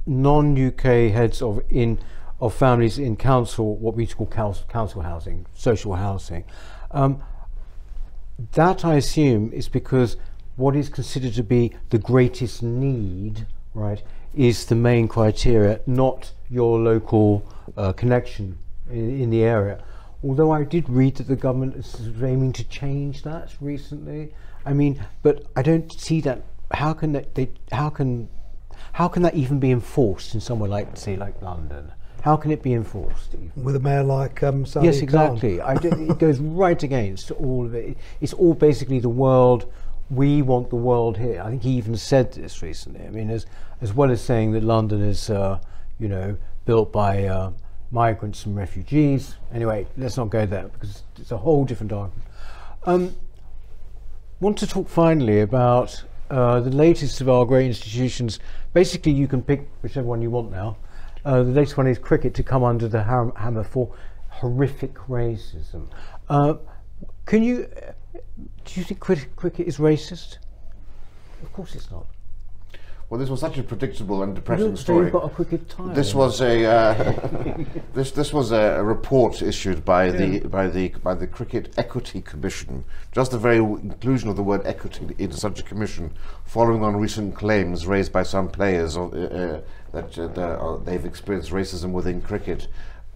non-UK 0.06 1.12
heads 1.12 1.42
of 1.42 1.62
in 1.70 1.98
of 2.40 2.52
families 2.52 2.98
in 2.98 3.16
council, 3.16 3.76
what 3.76 3.94
we 3.94 4.02
used 4.02 4.12
to 4.12 4.16
call 4.16 4.26
council, 4.26 4.66
council 4.68 5.02
housing, 5.02 5.46
social 5.54 5.94
housing, 5.94 6.44
um, 6.90 7.22
that 8.52 8.84
I 8.84 8.96
assume 8.96 9.52
is 9.52 9.68
because 9.68 10.16
what 10.56 10.76
is 10.76 10.88
considered 10.88 11.34
to 11.34 11.42
be 11.42 11.72
the 11.90 11.98
greatest 11.98 12.62
need, 12.62 13.46
right, 13.72 14.02
is 14.34 14.66
the 14.66 14.74
main 14.74 15.08
criteria, 15.08 15.80
not 15.86 16.32
your 16.50 16.78
local 16.78 17.48
uh, 17.76 17.92
connection 17.92 18.58
in, 18.90 19.22
in 19.22 19.30
the 19.30 19.42
area. 19.42 19.82
Although 20.22 20.52
I 20.52 20.64
did 20.64 20.88
read 20.88 21.16
that 21.16 21.28
the 21.28 21.36
government 21.36 21.76
is 21.76 22.22
aiming 22.22 22.52
to 22.54 22.64
change 22.64 23.22
that 23.22 23.54
recently. 23.60 24.34
I 24.64 24.72
mean, 24.72 25.04
but 25.22 25.44
I 25.54 25.62
don't 25.62 25.92
see 25.92 26.20
that. 26.22 26.42
How 26.72 26.94
can 26.94 27.12
that, 27.12 27.34
they? 27.34 27.50
How 27.70 27.90
can 27.90 28.28
how 28.92 29.08
can 29.08 29.22
that 29.22 29.34
even 29.34 29.58
be 29.58 29.70
enforced 29.70 30.34
in 30.34 30.40
somewhere 30.40 30.68
like, 30.68 30.96
say, 30.96 31.16
like 31.16 31.40
London? 31.42 31.92
How 32.22 32.36
can 32.36 32.50
it 32.50 32.62
be 32.62 32.72
enforced? 32.72 33.34
Even? 33.34 33.64
With 33.64 33.76
a 33.76 33.80
mayor 33.80 34.02
like 34.02 34.42
um, 34.42 34.64
Sadiq 34.64 34.84
Yes, 34.84 35.00
exactly. 35.02 35.60
I 35.60 35.74
do, 35.74 35.90
it 35.90 36.18
goes 36.18 36.38
right 36.38 36.82
against 36.82 37.30
all 37.32 37.66
of 37.66 37.74
it. 37.74 37.98
It's 38.20 38.32
all 38.32 38.54
basically 38.54 38.98
the 38.98 39.10
world. 39.10 39.70
We 40.08 40.40
want 40.40 40.70
the 40.70 40.76
world 40.76 41.18
here. 41.18 41.42
I 41.42 41.50
think 41.50 41.62
he 41.62 41.72
even 41.72 41.96
said 41.96 42.32
this 42.32 42.62
recently. 42.62 43.04
I 43.06 43.10
mean, 43.10 43.30
as 43.30 43.44
as 43.82 43.92
well 43.92 44.10
as 44.10 44.22
saying 44.22 44.52
that 44.52 44.62
London 44.62 45.02
is, 45.02 45.28
uh, 45.28 45.58
you 45.98 46.08
know, 46.08 46.36
built 46.64 46.92
by 46.92 47.24
uh, 47.24 47.50
migrants 47.90 48.46
and 48.46 48.56
refugees. 48.56 49.36
Anyway, 49.52 49.86
let's 49.98 50.16
not 50.16 50.30
go 50.30 50.46
there 50.46 50.68
because 50.68 51.02
it's 51.18 51.30
a 51.30 51.36
whole 51.36 51.64
different 51.64 51.92
argument. 51.92 52.26
Um, 52.84 53.16
want 54.40 54.58
to 54.58 54.66
talk 54.66 54.88
finally 54.88 55.40
about 55.40 56.04
uh, 56.30 56.60
the 56.60 56.70
latest 56.70 57.20
of 57.20 57.28
our 57.28 57.44
great 57.44 57.66
institutions. 57.66 58.38
Basically, 58.72 59.12
you 59.12 59.28
can 59.28 59.42
pick 59.42 59.68
whichever 59.82 60.06
one 60.06 60.22
you 60.22 60.30
want 60.30 60.50
now. 60.50 60.76
Uh, 61.24 61.42
the 61.42 61.50
latest 61.50 61.76
one 61.76 61.86
is 61.86 61.98
cricket 61.98 62.34
to 62.34 62.42
come 62.42 62.64
under 62.64 62.88
the 62.88 63.02
ham- 63.02 63.32
hammer 63.36 63.64
for 63.64 63.94
horrific 64.28 64.94
racism. 65.08 65.88
Uh, 66.28 66.54
can 67.26 67.42
you? 67.42 67.68
Do 68.64 68.80
you 68.80 68.84
think 68.84 69.00
cricket 69.00 69.66
is 69.66 69.78
racist? 69.78 70.38
Of 71.42 71.52
course, 71.52 71.74
it's 71.74 71.90
not. 71.90 72.06
Well, 73.14 73.20
this 73.20 73.30
was 73.30 73.38
such 73.38 73.58
a 73.58 73.62
predictable 73.62 74.24
and 74.24 74.34
depressing 74.34 74.70
Look, 74.70 74.76
story. 74.76 75.08
got 75.08 75.38
a. 75.38 75.94
This 75.94 76.16
was 76.16 76.40
a 76.40 76.64
uh, 76.64 77.64
this 77.94 78.10
this 78.10 78.32
was 78.32 78.50
a, 78.50 78.82
report 78.82 79.40
issued 79.40 79.84
by 79.84 80.10
the 80.10 80.40
by 80.40 80.66
the 80.66 80.88
by 80.88 81.14
the 81.14 81.28
Cricket 81.28 81.72
Equity 81.78 82.20
Commission. 82.20 82.84
Just 83.12 83.30
the 83.30 83.38
very 83.38 83.58
inclusion 83.58 84.30
of 84.30 84.34
the 84.34 84.42
word 84.42 84.62
equity 84.66 85.14
into 85.16 85.36
such 85.36 85.60
a 85.60 85.62
commission, 85.62 86.12
following 86.44 86.82
on 86.82 86.96
recent 86.96 87.36
claims 87.36 87.86
raised 87.86 88.10
by 88.10 88.24
some 88.24 88.48
players 88.48 88.96
uh, 88.96 89.04
uh, 89.04 89.60
that 89.92 90.18
uh, 90.18 90.78
they've 90.78 91.04
experienced 91.04 91.52
racism 91.52 91.92
within 91.92 92.20
cricket. 92.20 92.66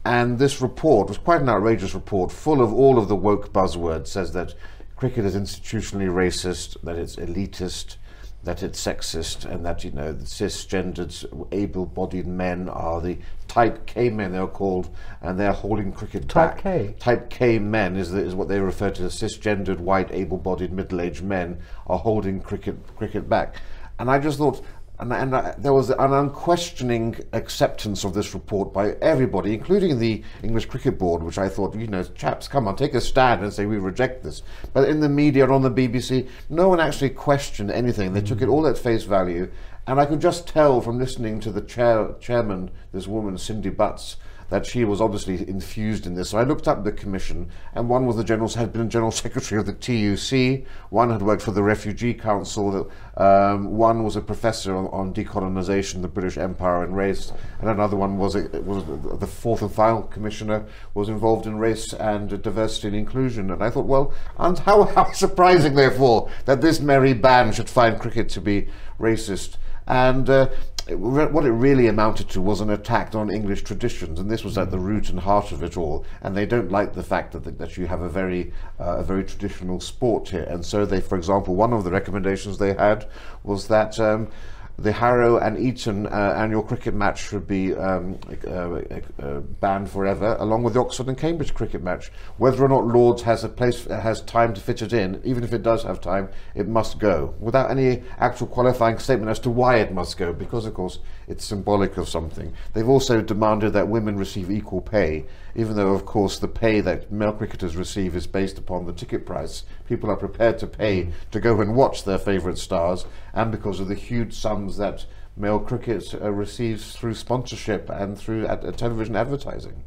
And 0.04 0.38
this 0.38 0.62
report 0.62 1.08
was 1.08 1.18
quite 1.18 1.40
an 1.40 1.48
outrageous 1.48 1.92
report, 1.92 2.30
full 2.30 2.62
of 2.62 2.72
all 2.72 3.00
of 3.00 3.08
the 3.08 3.16
woke 3.16 3.52
buzzwords. 3.52 4.06
Says 4.06 4.32
that 4.34 4.54
cricket 4.94 5.24
is 5.24 5.34
institutionally 5.34 6.08
racist, 6.08 6.80
that 6.84 6.94
it's 6.94 7.16
elitist, 7.16 7.96
that 8.44 8.62
it's 8.62 8.85
sexist 8.85 9.44
and 9.44 9.66
that 9.66 9.85
you 9.85 9.90
know 9.90 10.12
the 10.12 10.24
cisgendered 10.24 11.46
able-bodied 11.53 12.27
men 12.27 12.68
are 12.68 13.01
the 13.01 13.18
type 13.48 13.87
K 13.87 14.11
men 14.11 14.33
they're 14.33 14.46
called 14.46 14.88
and 15.20 15.38
they're 15.38 15.53
holding 15.53 15.92
cricket 15.92 16.29
Type 16.29 16.55
back. 16.55 16.62
K? 16.62 16.94
Type 16.98 17.31
K 17.31 17.59
men 17.59 17.96
is, 17.96 18.12
the, 18.12 18.22
is 18.22 18.35
what 18.35 18.48
they 18.48 18.61
refer 18.61 18.90
to 18.90 19.05
as 19.05 19.20
cisgendered 19.20 19.79
white 19.79 20.11
able-bodied 20.12 20.72
middle-aged 20.72 21.22
men 21.22 21.59
are 21.87 21.98
holding 21.98 22.40
cricket 22.40 22.77
cricket 22.96 23.29
back 23.29 23.57
and 23.98 24.11
I 24.11 24.18
just 24.18 24.38
thought 24.38 24.64
and, 25.00 25.12
and 25.12 25.34
uh, 25.34 25.54
there 25.58 25.72
was 25.72 25.90
an 25.90 26.12
unquestioning 26.12 27.16
acceptance 27.32 28.04
of 28.04 28.14
this 28.14 28.34
report 28.34 28.72
by 28.72 28.92
everybody, 29.00 29.54
including 29.54 29.98
the 29.98 30.22
English 30.42 30.66
Cricket 30.66 30.98
Board, 30.98 31.22
which 31.22 31.38
I 31.38 31.48
thought, 31.48 31.74
you 31.76 31.87
know, 31.87 32.02
chaps, 32.02 32.48
come 32.48 32.66
on, 32.66 32.74
take 32.74 32.94
a 32.94 33.00
stand 33.00 33.42
and 33.42 33.52
say 33.52 33.66
we 33.66 33.78
reject 33.78 34.24
this. 34.24 34.42
But 34.72 34.88
in 34.88 35.00
the 35.00 35.08
media 35.08 35.44
and 35.44 35.52
on 35.52 35.62
the 35.62 35.70
BBC, 35.70 36.28
no 36.50 36.68
one 36.68 36.80
actually 36.80 37.11
questioned 37.11 37.70
anything. 37.70 38.12
They 38.12 38.20
took 38.20 38.42
it 38.42 38.48
all 38.48 38.66
at 38.66 38.76
face 38.76 39.04
value. 39.04 39.50
And 39.87 40.00
I 40.00 40.04
could 40.04 40.20
just 40.20 40.48
tell 40.48 40.80
from 40.80 40.98
listening 40.98 41.40
to 41.40 41.52
the 41.52 41.62
chair, 41.62 42.14
chairman, 42.20 42.70
this 42.92 43.06
woman, 43.06 43.38
Cindy 43.38 43.70
Butts, 43.70 44.16
that 44.50 44.64
she 44.64 44.84
was 44.84 45.00
obviously 45.00 45.46
infused 45.48 46.06
in 46.06 46.14
this. 46.14 46.30
So 46.30 46.38
I 46.38 46.44
looked 46.44 46.68
up 46.68 46.84
the 46.84 46.92
commission, 46.92 47.50
and 47.74 47.88
one 47.88 48.06
was 48.06 48.16
the 48.16 48.24
general 48.24 48.48
had 48.48 48.72
been 48.72 48.88
general 48.88 49.11
secretary 49.24 49.61
of 49.61 49.66
the 49.66 49.72
TUC. 49.72 50.66
One 50.90 51.11
had 51.11 51.22
worked 51.22 51.42
for 51.42 51.52
the 51.52 51.62
Refugee 51.62 52.14
Council. 52.14 52.90
Um, 53.16 53.76
one 53.76 54.04
was 54.04 54.16
a 54.16 54.20
professor 54.20 54.74
on, 54.76 54.87
on 54.87 55.12
decolonisation, 55.12 56.02
the 56.02 56.08
British 56.08 56.38
Empire 56.38 56.84
and 56.84 56.96
race, 56.96 57.32
and 57.61 57.68
another 57.68 57.96
one 57.96 58.16
was 58.16 58.37
was 58.37 58.84
the 59.18 59.26
fourth 59.26 59.62
and 59.62 59.72
final 59.72 60.02
commissioner 60.02 60.64
was 60.94 61.08
involved 61.08 61.46
in 61.46 61.58
race 61.58 61.92
and 61.92 62.42
diversity 62.42 62.88
and 62.88 62.96
inclusion. 62.96 63.50
And 63.50 63.62
I 63.62 63.70
thought, 63.70 63.87
well, 63.87 64.14
and 64.38 64.58
how, 64.58 64.84
how 64.94 65.12
surprising, 65.12 65.74
therefore, 65.74 66.30
that 66.44 66.61
this 66.61 66.80
merry 66.80 67.12
band 67.12 67.54
should 67.54 67.68
find 67.68 67.98
cricket 67.98 68.28
to 68.30 68.40
be 68.40 68.68
racist. 68.98 69.56
And 69.88 70.29
uh, 70.29 70.48
what 70.90 71.44
it 71.44 71.51
really 71.51 71.87
amounted 71.87 72.29
to 72.31 72.40
was 72.40 72.61
an 72.61 72.70
attack 72.70 73.14
on 73.14 73.31
English 73.31 73.62
traditions, 73.62 74.20
and 74.20 74.31
this 74.31 74.44
was 74.44 74.57
at 74.57 74.70
the 74.70 74.79
root 74.79 75.11
and 75.11 75.20
heart 75.20 75.51
of 75.51 75.62
it 75.62 75.77
all. 75.77 76.05
And 76.22 76.37
they 76.37 76.46
don't 76.46 76.70
like 76.70 76.94
the 76.94 77.03
fact 77.03 77.33
that, 77.33 77.59
that 77.59 77.77
you 77.77 77.87
have 77.87 78.03
a 78.03 78.09
very, 78.09 78.53
uh, 78.79 78.98
a 78.98 79.03
very 79.03 79.24
traditional 79.24 79.81
sport 79.81 80.29
here. 80.29 80.44
And 80.44 80.64
so 80.64 80.87
they, 80.87 81.01
for 81.01 81.16
example, 81.16 81.57
one 81.57 81.72
of 81.72 81.85
the 81.85 81.90
recommendations 81.90 82.59
they 82.59 82.74
had 82.74 83.09
was 83.42 83.68
that. 83.68 83.98
Um, 83.98 84.29
the 84.78 84.92
Harrow 84.92 85.38
and 85.38 85.58
Eton 85.58 86.06
uh, 86.06 86.34
annual 86.36 86.62
cricket 86.62 86.94
match 86.94 87.20
should 87.20 87.48
be 87.48 87.74
um, 87.74 88.16
uh, 88.46 88.78
uh, 89.20 89.40
banned 89.60 89.90
forever, 89.90 90.36
along 90.38 90.62
with 90.62 90.74
the 90.74 90.80
Oxford 90.80 91.08
and 91.08 91.18
Cambridge 91.18 91.52
cricket 91.52 91.82
match. 91.82 92.12
Whether 92.36 92.64
or 92.64 92.68
not 92.68 92.86
Lords 92.86 93.22
has 93.22 93.42
a 93.42 93.48
place, 93.48 93.86
has 93.86 94.22
time 94.22 94.54
to 94.54 94.60
fit 94.60 94.80
it 94.80 94.92
in, 94.92 95.20
even 95.24 95.42
if 95.42 95.52
it 95.52 95.64
does 95.64 95.82
have 95.82 96.00
time, 96.00 96.28
it 96.54 96.68
must 96.68 97.00
go, 97.00 97.34
without 97.40 97.72
any 97.72 98.04
actual 98.18 98.46
qualifying 98.46 98.98
statement 99.00 99.30
as 99.30 99.40
to 99.40 99.50
why 99.50 99.78
it 99.78 99.92
must 99.92 100.16
go, 100.16 100.32
because 100.32 100.64
of 100.64 100.74
course 100.74 101.00
it's 101.26 101.44
symbolic 101.44 101.96
of 101.96 102.08
something. 102.08 102.52
They've 102.72 102.88
also 102.88 103.20
demanded 103.20 103.72
that 103.72 103.88
women 103.88 104.16
receive 104.16 104.48
equal 104.48 104.80
pay, 104.80 105.26
even 105.54 105.76
though 105.76 105.92
of 105.92 106.06
course 106.06 106.38
the 106.38 106.48
pay 106.48 106.80
that 106.80 107.11
male 107.11 107.32
cricketers 107.32 107.76
receive 107.76 108.14
is 108.14 108.26
based 108.26 108.58
upon 108.58 108.87
the 108.87 108.92
ticket 108.92 109.26
price. 109.26 109.64
People 109.87 110.11
are 110.11 110.16
prepared 110.16 110.58
to 110.58 110.66
pay 110.66 111.11
to 111.30 111.40
go 111.40 111.61
and 111.61 111.74
watch 111.74 112.04
their 112.04 112.18
favourite 112.18 112.58
stars, 112.58 113.06
and 113.32 113.50
because 113.50 113.80
of 113.80 113.88
the 113.88 113.94
huge 113.94 114.34
sums 114.34 114.76
that 114.76 115.06
male 115.37 115.61
cricket 115.61 116.14
uh, 116.14 116.30
receives 116.30 116.92
through 116.96 117.14
sponsorship 117.14 117.88
and 117.90 118.18
through 118.18 118.46
ad- 118.46 118.64
uh, 118.64 118.72
television 118.72 119.16
advertising. 119.16 119.84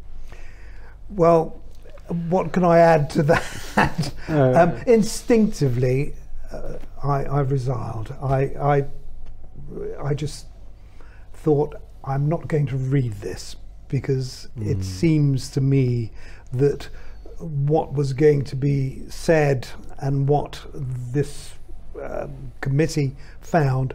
Well, 1.10 1.62
what 2.30 2.54
can 2.54 2.64
I 2.64 2.80
add 2.80 3.10
to 3.12 3.24
that? 3.24 4.14
um, 4.28 4.82
instinctively, 4.88 6.16
uh, 6.52 6.78
I, 7.04 7.24
I 7.26 7.40
resiled. 7.42 8.16
I, 8.22 8.42
I, 8.42 8.86
I 10.02 10.14
just 10.14 10.48
thought 11.34 11.76
I'm 12.04 12.28
not 12.28 12.48
going 12.48 12.68
to 12.68 12.78
read 12.78 13.14
this 13.14 13.56
because 13.92 14.48
it 14.62 14.84
seems 14.84 15.50
to 15.52 15.62
me 15.62 16.12
that 16.54 16.88
what 17.40 17.94
was 17.94 18.14
going 18.14 18.44
to 18.46 18.56
be 18.56 19.04
said 19.10 19.68
and 20.00 20.28
what 20.30 20.66
this 20.74 21.54
um, 22.02 22.52
committee 22.62 23.16
found 23.42 23.94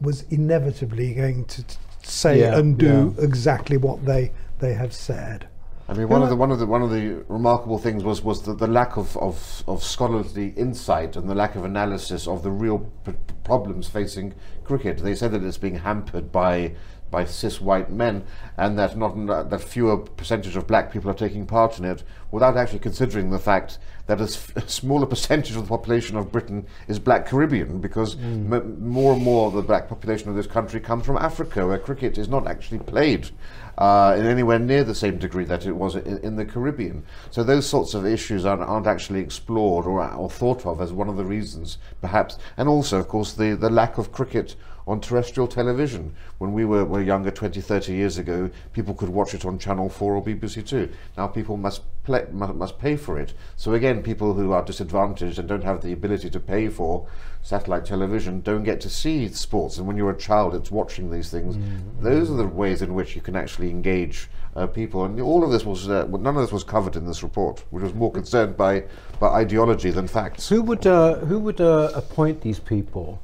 was 0.00 0.22
inevitably 0.30 1.14
going 1.14 1.44
to 1.44 1.62
t- 1.62 1.76
say 2.02 2.40
Yeah, 2.40 2.58
and 2.58 2.76
do 2.76 3.14
yeah. 3.16 3.24
exactly 3.24 3.76
what 3.76 4.04
they 4.04 4.32
they 4.58 4.74
have 4.74 4.92
said. 4.92 5.46
I 5.88 5.94
mean, 5.94 6.08
one 6.08 6.22
of 6.22 6.28
the 6.28 6.36
one 6.36 6.50
of 6.52 6.58
the 6.58 6.66
one 6.66 6.82
of 6.82 6.90
the 6.90 7.24
remarkable 7.28 7.78
things 7.78 8.02
was 8.04 8.22
was 8.22 8.42
the, 8.42 8.54
the 8.54 8.66
lack 8.66 8.96
of, 8.96 9.16
of, 9.16 9.64
of 9.66 9.82
scholarly 9.82 10.48
insight 10.56 11.16
and 11.16 11.28
the 11.28 11.34
lack 11.34 11.54
of 11.56 11.64
analysis 11.64 12.26
of 12.26 12.42
the 12.42 12.50
real 12.50 12.90
p- 13.04 13.12
problems 13.44 13.88
facing 13.88 14.34
cricket. 14.64 14.98
They 14.98 15.14
said 15.14 15.32
that 15.32 15.42
it's 15.42 15.58
being 15.58 15.76
hampered 15.76 16.30
by 16.32 16.74
by 17.10 17.24
cis 17.24 17.60
white 17.60 17.90
men, 17.90 18.24
and 18.56 18.78
that 18.78 18.96
not 18.96 19.50
that 19.50 19.60
fewer 19.60 19.96
percentage 19.96 20.56
of 20.56 20.66
black 20.66 20.92
people 20.92 21.10
are 21.10 21.14
taking 21.14 21.46
part 21.46 21.78
in 21.78 21.84
it, 21.84 22.02
without 22.30 22.56
actually 22.56 22.78
considering 22.78 23.30
the 23.30 23.38
fact 23.38 23.78
that 24.06 24.20
a, 24.20 24.28
smaller 24.68 25.06
percentage 25.06 25.54
of 25.54 25.62
the 25.62 25.68
population 25.68 26.16
of 26.16 26.32
Britain 26.32 26.66
is 26.88 26.98
black 26.98 27.26
Caribbean, 27.26 27.80
because 27.80 28.16
m- 28.16 28.88
more 28.88 29.12
and 29.12 29.22
more 29.22 29.46
of 29.46 29.52
the 29.52 29.62
black 29.62 29.88
population 29.88 30.28
of 30.28 30.36
this 30.36 30.46
country 30.46 30.80
comes 30.80 31.06
from 31.06 31.16
Africa, 31.16 31.66
where 31.66 31.78
cricket 31.78 32.18
is 32.18 32.28
not 32.28 32.46
actually 32.46 32.78
played 32.78 33.30
uh, 33.78 34.14
in 34.18 34.26
anywhere 34.26 34.58
near 34.58 34.84
the 34.84 34.94
same 34.94 35.16
degree 35.18 35.44
that 35.44 35.64
it 35.64 35.72
was 35.72 35.96
in, 35.96 36.18
in 36.18 36.36
the 36.36 36.44
Caribbean. 36.44 37.04
So 37.30 37.42
those 37.42 37.66
sorts 37.66 37.94
of 37.94 38.04
issues 38.04 38.44
aren't, 38.44 38.62
aren't 38.62 38.86
actually 38.86 39.20
explored 39.20 39.86
or, 39.86 40.02
or 40.12 40.28
thought 40.28 40.66
of 40.66 40.80
as 40.80 40.92
one 40.92 41.08
of 41.08 41.16
the 41.16 41.24
reasons, 41.24 41.78
perhaps. 42.00 42.38
And 42.56 42.68
also, 42.68 42.98
of 42.98 43.08
course, 43.08 43.32
the, 43.32 43.54
the 43.54 43.70
lack 43.70 43.96
of 43.96 44.12
cricket 44.12 44.56
on 44.86 45.00
terrestrial 45.00 45.46
television. 45.46 46.14
When 46.38 46.52
we 46.52 46.64
were, 46.64 46.84
were 46.84 47.02
younger 47.02 47.30
20, 47.30 47.60
30 47.60 47.92
years 47.92 48.18
ago, 48.18 48.50
people 48.72 48.94
could 48.94 49.08
watch 49.08 49.34
it 49.34 49.44
on 49.44 49.58
Channel 49.58 49.88
4 49.88 50.14
or 50.16 50.22
BBC 50.22 50.66
Two. 50.66 50.88
Now 51.16 51.26
people 51.26 51.56
must, 51.56 51.82
play, 52.04 52.26
must, 52.32 52.54
must 52.54 52.78
pay 52.78 52.96
for 52.96 53.18
it. 53.18 53.34
So 53.56 53.74
again, 53.74 54.02
people 54.02 54.34
who 54.34 54.52
are 54.52 54.64
disadvantaged 54.64 55.38
and 55.38 55.48
don't 55.48 55.64
have 55.64 55.82
the 55.82 55.92
ability 55.92 56.30
to 56.30 56.40
pay 56.40 56.68
for 56.68 57.06
satellite 57.42 57.84
television 57.84 58.40
don't 58.42 58.64
get 58.64 58.80
to 58.82 58.90
see 58.90 59.28
sports. 59.28 59.78
And 59.78 59.86
when 59.86 59.96
you're 59.96 60.10
a 60.10 60.18
child, 60.18 60.54
it's 60.54 60.70
watching 60.70 61.10
these 61.10 61.30
things. 61.30 61.56
Those 62.00 62.30
are 62.30 62.34
the 62.34 62.46
ways 62.46 62.82
in 62.82 62.94
which 62.94 63.16
you 63.16 63.22
can 63.22 63.36
actually 63.36 63.70
engage 63.70 64.28
uh, 64.56 64.66
people. 64.66 65.04
And 65.04 65.20
all 65.20 65.44
of 65.44 65.50
this 65.50 65.64
was, 65.64 65.88
uh, 65.88 66.06
none 66.06 66.36
of 66.36 66.42
this 66.42 66.52
was 66.52 66.64
covered 66.64 66.96
in 66.96 67.06
this 67.06 67.22
report, 67.22 67.64
which 67.70 67.82
was 67.82 67.94
more 67.94 68.10
concerned 68.10 68.56
by, 68.56 68.84
by 69.18 69.28
ideology 69.28 69.90
than 69.90 70.08
facts. 70.08 70.48
Who 70.48 70.62
would 70.62 70.86
uh, 70.86 71.16
who 71.16 71.38
would 71.38 71.60
uh, 71.60 71.92
appoint 71.94 72.40
these 72.40 72.58
people? 72.58 73.22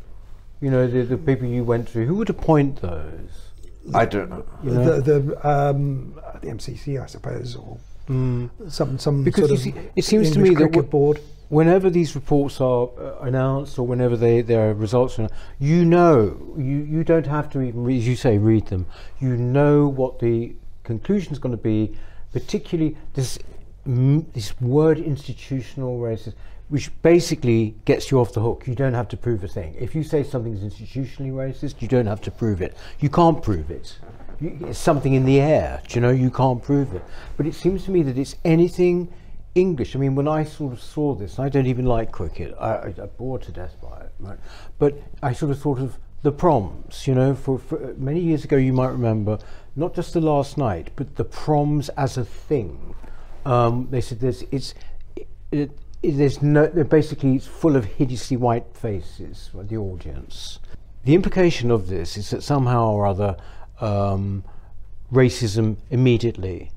You 0.60 0.70
know, 0.70 0.86
the, 0.86 1.02
the 1.02 1.18
people 1.18 1.46
you 1.46 1.64
went 1.64 1.88
through. 1.88 2.06
Who 2.06 2.14
would 2.16 2.30
appoint 2.30 2.80
those? 2.80 3.50
I 3.94 4.04
don't 4.04 4.30
know. 4.30 4.44
You 4.64 4.70
know? 4.70 5.00
The, 5.00 5.20
the, 5.20 5.48
um, 5.48 6.14
the 6.40 6.48
MCC, 6.48 7.00
I 7.02 7.06
suppose, 7.06 7.54
or 7.56 7.78
some 8.68 8.98
some 8.98 9.24
Because 9.24 9.48
sort 9.48 9.50
you 9.50 9.56
of 9.56 9.60
see, 9.62 9.74
it 9.96 10.04
seems 10.04 10.30
to 10.32 10.38
English 10.38 10.50
me 10.50 10.54
that 10.56 10.72
cricket 10.72 10.86
wh- 10.86 10.90
board. 10.90 11.20
whenever 11.48 11.90
these 11.90 12.14
reports 12.14 12.60
are 12.60 12.88
uh, 12.98 13.18
announced 13.20 13.78
or 13.78 13.86
whenever 13.86 14.16
they, 14.16 14.42
their 14.42 14.74
results 14.74 15.18
are, 15.18 15.28
you 15.58 15.84
know, 15.84 16.54
you, 16.56 16.78
you 16.78 17.04
don't 17.04 17.26
have 17.26 17.48
to 17.50 17.60
even, 17.62 17.88
as 17.90 18.06
you 18.06 18.16
say, 18.16 18.38
read 18.38 18.66
them. 18.66 18.86
You 19.20 19.36
know 19.36 19.86
what 19.86 20.18
the 20.20 20.54
conclusion 20.84 21.32
is 21.32 21.38
going 21.38 21.56
to 21.56 21.62
be, 21.62 21.96
particularly 22.32 22.96
this 23.14 23.38
mm, 23.86 24.24
this 24.32 24.58
word 24.60 24.98
institutional 24.98 25.98
racism, 26.00 26.34
which 26.68 26.90
basically 27.02 27.76
gets 27.84 28.10
you 28.10 28.20
off 28.20 28.32
the 28.32 28.40
hook. 28.40 28.66
You 28.66 28.74
don't 28.74 28.94
have 28.94 29.08
to 29.08 29.16
prove 29.16 29.44
a 29.44 29.48
thing. 29.48 29.74
If 29.78 29.94
you 29.94 30.02
say 30.02 30.22
something 30.22 30.52
is 30.52 30.60
institutionally 30.60 31.32
racist, 31.32 31.80
you 31.80 31.88
don't 31.88 32.06
have 32.06 32.20
to 32.22 32.30
prove 32.30 32.60
it. 32.60 32.76
You 32.98 33.08
can't 33.08 33.42
prove 33.42 33.70
it. 33.70 33.98
You, 34.40 34.58
it's 34.62 34.78
something 34.78 35.14
in 35.14 35.24
the 35.24 35.40
air. 35.40 35.80
Do 35.86 35.94
you 35.94 36.00
know? 36.00 36.10
You 36.10 36.30
can't 36.30 36.62
prove 36.62 36.92
it. 36.92 37.04
But 37.36 37.46
it 37.46 37.54
seems 37.54 37.84
to 37.84 37.90
me 37.90 38.02
that 38.02 38.18
it's 38.18 38.36
anything 38.44 39.12
English. 39.54 39.94
I 39.94 39.98
mean, 39.98 40.14
when 40.14 40.28
I 40.28 40.44
sort 40.44 40.72
of 40.72 40.82
saw 40.82 41.14
this, 41.14 41.38
I 41.38 41.48
don't 41.48 41.66
even 41.66 41.86
like 41.86 42.10
cricket. 42.10 42.54
I, 42.58 42.70
I, 42.70 42.94
I'm 42.98 43.10
bored 43.16 43.42
to 43.42 43.52
death 43.52 43.76
by 43.80 44.00
it. 44.00 44.12
Right? 44.18 44.38
But 44.78 45.00
I 45.22 45.32
sort 45.32 45.52
of 45.52 45.60
thought 45.60 45.78
of 45.78 45.98
the 46.22 46.32
proms. 46.32 47.06
You 47.06 47.14
know, 47.14 47.34
for, 47.34 47.58
for 47.58 47.94
many 47.96 48.20
years 48.20 48.44
ago, 48.44 48.56
you 48.56 48.72
might 48.72 48.90
remember 48.90 49.38
not 49.76 49.94
just 49.94 50.14
the 50.14 50.20
last 50.20 50.58
night, 50.58 50.90
but 50.96 51.16
the 51.16 51.24
proms 51.24 51.88
as 51.90 52.16
a 52.16 52.24
thing. 52.24 52.94
Um, 53.44 53.88
they 53.90 54.00
said 54.00 54.20
there's 54.20 54.42
it's 54.50 54.74
it, 55.14 55.28
it, 55.52 55.70
there's 56.10 56.42
no 56.42 56.68
basically 56.68 57.36
it's 57.36 57.46
full 57.46 57.76
of 57.76 57.84
hideously 57.84 58.36
white 58.36 58.66
faces. 58.74 59.48
for 59.52 59.62
The 59.62 59.76
audience. 59.76 60.58
The 61.04 61.14
implication 61.14 61.70
of 61.70 61.86
this 61.88 62.16
is 62.16 62.30
that 62.30 62.42
somehow 62.42 62.90
or 62.90 63.06
other, 63.06 63.36
um, 63.80 64.42
racism 65.12 65.76
immediately 65.90 66.70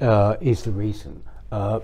uh, 0.00 0.36
is 0.40 0.62
the 0.62 0.72
reason. 0.72 1.22
Uh, 1.50 1.80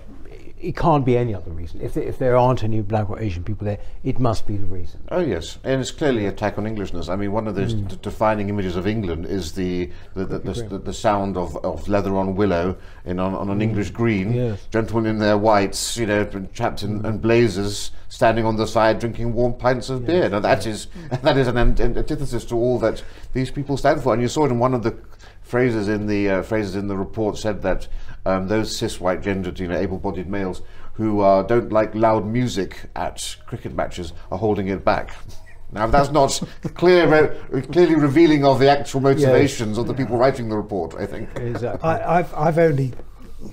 it 0.59 0.75
can't 0.75 1.05
be 1.05 1.17
any 1.17 1.33
other 1.33 1.51
reason. 1.51 1.81
If 1.81 1.93
there, 1.93 2.03
if 2.03 2.17
there 2.17 2.35
aren't 2.35 2.63
any 2.63 2.81
black 2.81 3.09
or 3.09 3.19
Asian 3.19 3.43
people 3.43 3.65
there, 3.65 3.79
it 4.03 4.19
must 4.19 4.45
be 4.45 4.57
the 4.57 4.65
reason. 4.65 5.01
Oh 5.09 5.21
yes, 5.21 5.57
and 5.63 5.79
it's 5.79 5.91
clearly 5.91 6.25
attack 6.25 6.57
on 6.57 6.67
Englishness. 6.67 7.07
I 7.09 7.15
mean, 7.15 7.31
one 7.31 7.47
of 7.47 7.55
those 7.55 7.73
d- 7.73 7.97
defining 8.01 8.49
images 8.49 8.75
of 8.75 8.85
England 8.85 9.25
is 9.25 9.53
the 9.53 9.89
the, 10.13 10.25
the, 10.25 10.39
the, 10.39 10.77
the, 10.79 10.93
sound 10.93 11.37
of, 11.37 11.55
of 11.63 11.87
leather 11.87 12.15
on 12.15 12.35
willow 12.35 12.77
in 13.05 13.19
on, 13.19 13.33
on 13.33 13.49
an 13.49 13.61
English 13.61 13.91
green. 13.91 14.31
Hmm. 14.31 14.37
Yes. 14.37 14.63
Hmm. 14.65 14.71
Gentlemen 14.71 15.11
in 15.11 15.19
their 15.19 15.37
whites, 15.37 15.97
you 15.97 16.05
know, 16.05 16.25
chapped 16.53 16.83
in 16.83 17.05
and 17.05 17.21
blazers, 17.21 17.91
standing 18.09 18.45
on 18.45 18.57
the 18.57 18.67
side 18.67 18.99
drinking 18.99 19.33
warm 19.33 19.53
pints 19.53 19.89
of 19.89 20.05
beer. 20.05 20.29
Now 20.29 20.39
that 20.39 20.65
is 20.65 20.87
that 21.21 21.37
is 21.37 21.47
an 21.47 21.57
ant- 21.57 21.79
antithesis 21.79 22.43
to 22.45 22.55
all 22.55 22.79
that 22.79 23.03
these 23.33 23.49
people 23.49 23.77
stand 23.77 24.03
for. 24.03 24.13
And 24.13 24.21
you 24.21 24.27
saw 24.27 24.45
it 24.45 24.51
in 24.51 24.59
one 24.59 24.73
of 24.73 24.83
the 24.83 24.97
phrases 25.41 25.87
in 25.87 26.05
the 26.05 26.29
uh, 26.29 26.43
phrases 26.43 26.75
in 26.75 26.87
the 26.87 26.95
report 26.95 27.35
said 27.37 27.63
that 27.63 27.87
um, 28.25 28.47
those 28.47 28.75
cis 28.75 28.99
white 28.99 29.21
gendered, 29.21 29.59
you 29.59 29.67
know, 29.67 29.77
able-bodied 29.77 30.27
males 30.29 30.61
who 30.93 31.21
uh, 31.21 31.43
don't 31.43 31.71
like 31.71 31.95
loud 31.95 32.25
music 32.25 32.77
at 32.95 33.35
cricket 33.45 33.73
matches 33.73 34.13
are 34.31 34.37
holding 34.37 34.67
it 34.67 34.83
back. 34.85 35.11
Now, 35.71 35.85
if 35.85 35.91
that's 35.91 36.09
not 36.09 36.41
clear, 36.73 37.07
re- 37.51 37.61
clearly 37.61 37.93
revealing 37.93 38.43
of 38.43 38.57
the 38.57 38.67
actual 38.67 39.01
motivations 39.01 39.77
of 39.77 39.85
the 39.85 39.93
people 39.93 40.17
writing 40.17 40.49
the 40.49 40.57
report. 40.57 40.95
I 40.95 41.05
think. 41.05 41.29
Exactly. 41.35 41.87
I, 41.87 42.17
I've 42.17 42.33
I've 42.33 42.57
only 42.57 42.93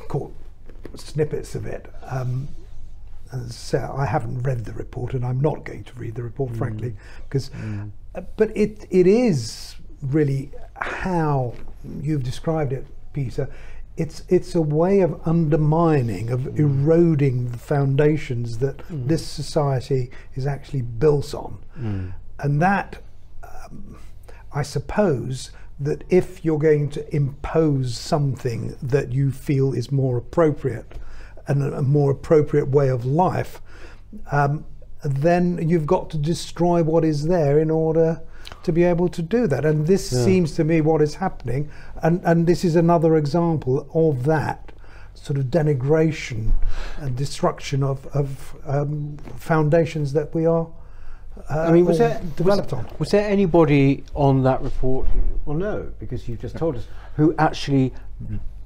caught 0.09 0.35
snippets 0.95 1.55
of 1.55 1.67
it. 1.67 1.93
Um, 2.05 2.49
and 3.33 3.53
so 3.53 3.95
I 3.95 4.07
haven't 4.07 4.45
read 4.45 4.65
the 4.65 4.73
report, 4.73 5.13
and 5.13 5.27
I'm 5.27 5.41
not 5.43 5.65
going 5.65 5.85
to 5.85 5.93
read 5.95 6.15
the 6.15 6.23
report, 6.23 6.57
frankly, 6.57 6.95
because. 7.29 7.51
uh, 8.15 8.23
But 8.39 8.57
it 8.57 8.87
it 8.91 9.07
is 9.07 9.77
really 10.01 10.53
how 10.77 11.53
you've 12.01 12.23
described 12.23 12.73
it, 12.73 12.87
Peter. 13.13 13.47
It's 13.97 14.23
it's 14.29 14.55
a 14.55 14.61
way 14.61 15.01
of 15.01 15.21
undermining, 15.27 16.31
of 16.31 16.41
mm. 16.41 16.59
eroding 16.59 17.51
the 17.51 17.59
foundations 17.59 18.59
that 18.59 18.79
mm. 18.79 19.09
this 19.09 19.27
society 19.27 20.11
is 20.35 20.47
actually 20.47 20.83
built 20.83 21.35
on, 21.35 21.59
mm. 21.79 22.13
and 22.39 22.61
that 22.61 23.03
um, 23.43 23.99
I 24.53 24.63
suppose 24.63 25.51
that 25.79 26.05
if 26.09 26.45
you're 26.45 26.59
going 26.59 26.91
to 26.91 27.15
impose 27.15 27.97
something 27.97 28.77
that 28.83 29.13
you 29.13 29.31
feel 29.31 29.73
is 29.73 29.93
more 29.93 30.17
appropriate 30.17 30.99
and 31.47 31.63
a, 31.63 31.79
a 31.79 31.83
more 31.83 32.11
appropriate 32.11 32.69
way 32.69 32.89
of 32.89 33.05
life, 33.05 33.61
um, 34.33 34.65
then 35.05 35.69
you've 35.69 35.87
got 35.87 36.11
to 36.11 36.19
destroy 36.19 36.83
what 36.83 37.05
is 37.05 37.27
there 37.27 37.59
in 37.59 37.71
order 37.71 38.23
to 38.67 38.73
be 38.73 38.83
able 38.83 39.09
to 39.09 39.23
do 39.23 39.47
that. 39.47 39.65
And 39.65 39.87
this 39.87 40.11
seems 40.11 40.53
to 40.57 40.65
me 40.65 40.81
what 40.81 41.01
is 41.01 41.15
happening. 41.15 41.71
And, 42.03 42.21
and 42.25 42.47
this 42.47 42.65
is 42.65 42.75
another 42.75 43.17
example 43.17 43.89
of 43.95 44.25
that 44.25 44.73
sort 45.15 45.39
of 45.39 45.47
denigration 45.47 46.51
and 46.99 47.17
destruction 47.17 47.85
of, 47.85 48.07
of 48.09 48.57
um, 48.67 49.17
foundations 49.37 50.13
that 50.15 50.35
we 50.35 50.47
are. 50.47 50.67
Uh, 51.49 51.61
I 51.61 51.73
mean, 51.73 51.85
was 51.85 51.99
there 51.99 52.21
developed 52.37 52.73
was, 52.73 52.85
on? 52.85 52.89
was 52.99 53.11
there 53.11 53.29
anybody 53.29 54.03
on 54.15 54.43
that 54.43 54.61
report? 54.63 55.07
Well, 55.45 55.57
no, 55.57 55.93
because 56.01 56.29
you've 56.29 56.41
just 56.41 56.57
told 56.57 56.75
us 56.77 56.89
who 57.15 57.35
actually 57.39 57.95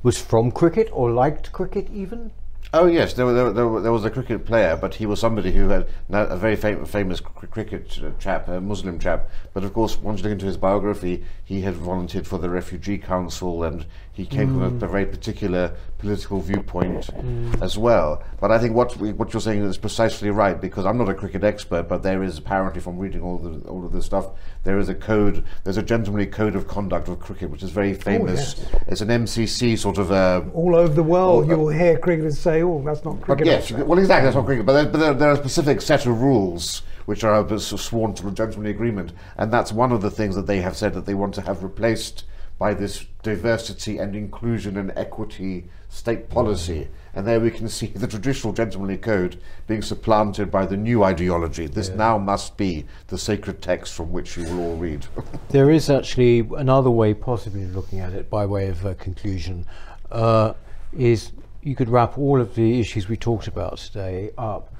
was 0.02 0.18
from 0.18 0.50
cricket 0.50 0.88
or 0.92 1.10
liked 1.10 1.52
cricket 1.52 1.88
even. 1.92 2.30
Oh 2.72 2.86
yes, 2.86 3.14
there, 3.14 3.32
there, 3.32 3.50
there, 3.52 3.80
there 3.80 3.90
was 3.90 4.04
a 4.04 4.10
cricket 4.10 4.44
player, 4.46 4.76
but 4.76 4.94
he 4.94 5.06
was 5.06 5.18
somebody 5.18 5.50
who 5.50 5.70
had 5.70 5.88
a 6.08 6.36
very 6.36 6.54
fam- 6.54 6.84
famous 6.84 7.18
cr- 7.18 7.46
cricket 7.46 7.98
uh, 8.00 8.10
chap, 8.20 8.46
a 8.46 8.60
Muslim 8.60 9.00
chap. 9.00 9.28
But 9.52 9.64
of 9.64 9.72
course, 9.72 9.96
once 9.98 10.20
you 10.20 10.24
look 10.24 10.32
into 10.34 10.46
his 10.46 10.56
biography, 10.56 11.24
he 11.44 11.62
had 11.62 11.74
volunteered 11.74 12.28
for 12.28 12.38
the 12.38 12.48
Refugee 12.48 12.98
Council, 12.98 13.64
and 13.64 13.86
he 14.20 14.26
came 14.26 14.48
from 14.48 14.62
a, 14.62 14.84
a 14.84 14.88
very 14.88 15.06
particular 15.06 15.74
political 15.96 16.40
viewpoint 16.40 17.06
mm. 17.06 17.62
as 17.62 17.78
well. 17.78 18.22
But 18.38 18.50
I 18.50 18.58
think 18.58 18.74
what 18.74 18.96
we, 18.98 19.12
what 19.12 19.32
you're 19.32 19.40
saying 19.40 19.62
is 19.64 19.78
precisely 19.78 20.30
right 20.30 20.60
because 20.60 20.84
I'm 20.84 20.98
not 20.98 21.08
a 21.08 21.14
cricket 21.14 21.42
expert, 21.42 21.88
but 21.88 22.02
there 22.02 22.22
is 22.22 22.36
apparently 22.36 22.82
from 22.82 22.98
reading 22.98 23.22
all 23.22 23.38
the 23.38 23.66
all 23.68 23.84
of 23.84 23.92
this 23.92 24.04
stuff, 24.04 24.26
there 24.64 24.78
is 24.78 24.90
a 24.90 24.94
code. 24.94 25.44
There's 25.64 25.78
a 25.78 25.82
gentlemanly 25.82 26.26
code 26.26 26.54
of 26.54 26.68
conduct 26.68 27.08
of 27.08 27.18
cricket, 27.18 27.50
which 27.50 27.62
is 27.62 27.70
very 27.70 27.92
oh, 27.92 27.98
famous. 27.98 28.56
yes. 28.58 28.82
It's 28.88 29.00
an 29.00 29.08
MCC 29.08 29.78
sort 29.78 29.96
of. 29.96 30.12
Uh, 30.12 30.42
all 30.52 30.76
over 30.76 30.92
the 30.92 31.02
world, 31.02 31.44
Oh, 31.44 31.46
uh, 31.46 31.50
you 31.50 31.58
will 31.58 31.68
hear 31.70 31.98
cricketers 31.98 32.38
say, 32.38 32.62
"Oh, 32.62 32.82
that's 32.84 33.04
not 33.04 33.22
cricket." 33.22 33.46
yes, 33.46 33.72
well, 33.72 33.98
exactly, 33.98 34.24
that's 34.26 34.36
not 34.36 34.44
cricket. 34.44 34.66
But 34.66 34.74
there, 34.74 34.84
but 34.86 34.98
there, 34.98 35.14
there 35.14 35.28
are 35.30 35.34
a 35.34 35.36
specific 35.36 35.80
set 35.80 36.04
of 36.04 36.20
rules 36.20 36.82
which 37.06 37.24
are 37.24 37.40
a 37.40 37.58
sort 37.58 37.72
of 37.72 37.80
sworn 37.80 38.14
to 38.14 38.28
a 38.28 38.30
gentlemanly 38.30 38.70
agreement, 38.70 39.12
and 39.38 39.50
that's 39.50 39.72
one 39.72 39.92
of 39.92 40.02
the 40.02 40.10
things 40.10 40.36
that 40.36 40.46
they 40.46 40.60
have 40.60 40.76
said 40.76 40.92
that 40.92 41.06
they 41.06 41.14
want 41.14 41.34
to 41.34 41.40
have 41.40 41.62
replaced 41.62 42.24
by 42.60 42.74
this 42.74 43.06
diversity 43.22 43.96
and 43.96 44.14
inclusion 44.14 44.76
and 44.76 44.92
equity 44.94 45.64
state 45.88 46.28
policy. 46.28 46.88
And 47.14 47.26
there 47.26 47.40
we 47.40 47.50
can 47.50 47.70
see 47.70 47.86
the 47.86 48.06
traditional 48.06 48.52
gentlemanly 48.52 48.98
code 48.98 49.40
being 49.66 49.80
supplanted 49.80 50.50
by 50.50 50.66
the 50.66 50.76
new 50.76 51.02
ideology. 51.02 51.66
This 51.66 51.88
now 51.88 52.18
must 52.18 52.58
be 52.58 52.84
the 53.06 53.16
sacred 53.16 53.62
text 53.62 53.94
from 53.94 54.12
which 54.12 54.36
you 54.36 54.44
will 54.44 54.60
all 54.60 54.76
read. 54.76 55.06
There 55.48 55.70
is 55.70 55.88
actually 55.88 56.40
another 56.54 56.90
way, 56.90 57.14
possibly 57.14 57.64
of 57.64 57.74
looking 57.74 57.98
at 57.98 58.12
it 58.12 58.28
by 58.28 58.44
way 58.44 58.68
of 58.68 58.84
uh, 58.84 58.92
conclusion, 58.94 59.64
uh, 60.12 60.52
is 60.92 61.32
you 61.62 61.74
could 61.74 61.88
wrap 61.88 62.18
all 62.18 62.42
of 62.42 62.54
the 62.56 62.78
issues 62.78 63.08
we 63.08 63.16
talked 63.16 63.48
about 63.48 63.78
today 63.78 64.32
up, 64.36 64.72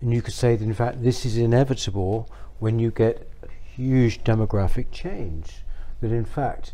and 0.00 0.12
you 0.12 0.22
could 0.22 0.34
say 0.34 0.56
that 0.56 0.64
in 0.64 0.74
fact 0.74 1.04
this 1.04 1.24
is 1.24 1.38
inevitable 1.38 2.28
when 2.58 2.80
you 2.80 2.90
get 2.90 3.30
huge 3.76 4.24
demographic 4.24 4.90
change. 4.90 5.64
That 6.00 6.12
in 6.12 6.24
fact 6.24 6.72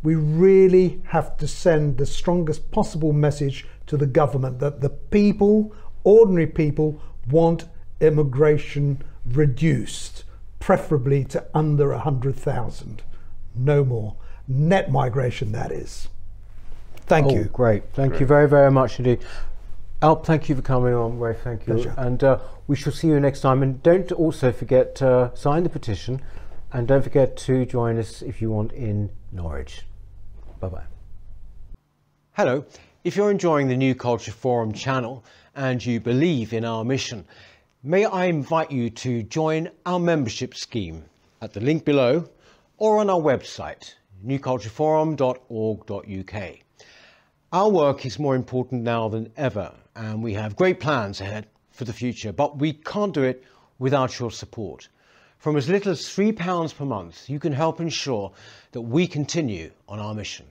We 0.02 0.14
really 0.14 1.00
have 1.06 1.36
to 1.38 1.48
send 1.48 1.98
the 1.98 2.06
strongest 2.06 2.70
possible 2.70 3.12
message 3.12 3.66
to 3.86 3.96
the 3.96 4.06
government 4.06 4.60
that 4.60 4.80
the 4.80 4.90
people, 4.90 5.74
ordinary 6.04 6.46
people, 6.46 7.00
want 7.28 7.64
immigration 8.00 9.02
reduced, 9.26 10.24
preferably 10.60 11.24
to 11.24 11.44
under 11.52 11.90
100,000. 11.90 13.02
No 13.54 13.84
more. 13.84 14.16
Net 14.46 14.90
migration, 14.90 15.52
that 15.52 15.72
is. 15.72 16.08
Thank 17.06 17.26
oh, 17.26 17.34
you. 17.34 17.44
great. 17.44 17.84
Thank 17.94 18.20
you 18.20 18.26
very, 18.26 18.48
very 18.48 18.70
much 18.70 18.98
indeed. 18.98 19.20
Alp, 20.00 20.24
thank 20.24 20.48
you 20.48 20.54
for 20.54 20.62
coming 20.62 20.94
on. 20.94 21.18
Ray, 21.18 21.34
thank 21.34 21.66
you. 21.66 21.74
Pleasure. 21.74 21.94
And 21.96 22.22
uh, 22.22 22.38
we 22.68 22.76
shall 22.76 22.92
see 22.92 23.08
you 23.08 23.18
next 23.18 23.40
time. 23.40 23.62
And 23.62 23.82
don't 23.82 24.12
also 24.12 24.52
forget 24.52 24.94
to 24.96 25.08
uh, 25.08 25.34
sign 25.34 25.64
the 25.64 25.68
petition. 25.68 26.22
And 26.72 26.86
don't 26.86 27.02
forget 27.02 27.36
to 27.38 27.64
join 27.64 27.98
us 27.98 28.20
if 28.20 28.42
you 28.42 28.50
want 28.50 28.72
in 28.72 29.10
Norwich. 29.32 29.84
Bye 30.60 30.68
bye. 30.68 30.84
Hello. 32.32 32.66
If 33.04 33.16
you're 33.16 33.30
enjoying 33.30 33.68
the 33.68 33.76
New 33.76 33.94
Culture 33.94 34.32
Forum 34.32 34.72
channel 34.72 35.24
and 35.54 35.82
you 35.84 35.98
believe 35.98 36.52
in 36.52 36.66
our 36.66 36.84
mission, 36.84 37.24
may 37.82 38.04
I 38.04 38.26
invite 38.26 38.70
you 38.70 38.90
to 38.90 39.22
join 39.22 39.70
our 39.86 39.98
membership 39.98 40.54
scheme 40.54 41.06
at 41.40 41.54
the 41.54 41.60
link 41.60 41.86
below 41.86 42.28
or 42.76 42.98
on 42.98 43.08
our 43.08 43.20
website, 43.20 43.94
newcultureforum.org.uk. 44.26 46.58
Our 47.50 47.70
work 47.70 48.04
is 48.04 48.18
more 48.18 48.34
important 48.34 48.82
now 48.82 49.08
than 49.08 49.32
ever, 49.38 49.72
and 49.96 50.22
we 50.22 50.34
have 50.34 50.54
great 50.54 50.80
plans 50.80 51.22
ahead 51.22 51.46
for 51.70 51.86
the 51.86 51.94
future, 51.94 52.32
but 52.32 52.58
we 52.58 52.74
can't 52.74 53.14
do 53.14 53.22
it 53.22 53.42
without 53.78 54.18
your 54.18 54.30
support. 54.30 54.90
From 55.38 55.56
as 55.56 55.68
little 55.68 55.92
as 55.92 56.00
£3 56.00 56.74
per 56.74 56.84
month, 56.84 57.30
you 57.30 57.38
can 57.38 57.52
help 57.52 57.80
ensure 57.80 58.32
that 58.72 58.80
we 58.80 59.06
continue 59.06 59.70
on 59.88 60.00
our 60.00 60.12
mission. 60.12 60.46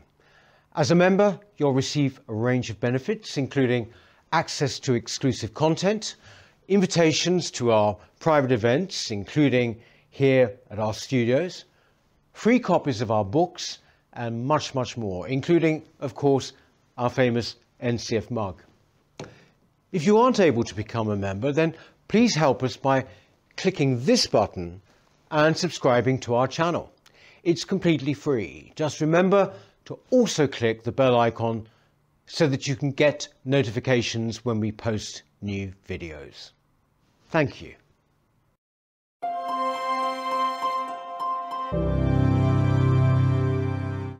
As 0.77 0.91
a 0.91 0.95
member, 0.95 1.37
you'll 1.57 1.73
receive 1.73 2.21
a 2.29 2.33
range 2.33 2.69
of 2.69 2.79
benefits, 2.79 3.37
including 3.37 3.89
access 4.31 4.79
to 4.79 4.93
exclusive 4.93 5.53
content, 5.53 6.15
invitations 6.69 7.51
to 7.51 7.71
our 7.71 7.97
private 8.19 8.53
events, 8.53 9.11
including 9.11 9.77
here 10.09 10.53
at 10.71 10.79
our 10.79 10.93
studios, 10.93 11.65
free 12.31 12.59
copies 12.59 13.01
of 13.01 13.11
our 13.11 13.25
books, 13.25 13.79
and 14.13 14.45
much, 14.45 14.73
much 14.73 14.95
more, 14.95 15.27
including, 15.27 15.83
of 15.99 16.15
course, 16.15 16.53
our 16.97 17.09
famous 17.09 17.57
NCF 17.83 18.31
mug. 18.31 18.61
If 19.91 20.05
you 20.05 20.17
aren't 20.17 20.39
able 20.39 20.63
to 20.63 20.75
become 20.75 21.09
a 21.09 21.17
member, 21.17 21.51
then 21.51 21.75
please 22.07 22.35
help 22.35 22.63
us 22.63 22.77
by 22.77 23.05
clicking 23.57 24.05
this 24.05 24.27
button 24.27 24.81
and 25.31 25.57
subscribing 25.57 26.19
to 26.19 26.35
our 26.35 26.47
channel. 26.47 26.91
It's 27.43 27.65
completely 27.65 28.13
free. 28.13 28.71
Just 28.75 29.01
remember 29.01 29.53
to 29.85 29.99
also 30.09 30.47
click 30.47 30.83
the 30.83 30.91
bell 30.91 31.19
icon 31.19 31.67
so 32.25 32.47
that 32.47 32.67
you 32.67 32.75
can 32.75 32.91
get 32.91 33.27
notifications 33.45 34.45
when 34.45 34.59
we 34.59 34.71
post 34.71 35.23
new 35.41 35.73
videos. 35.87 36.51
Thank 37.29 37.61
you. 37.61 37.75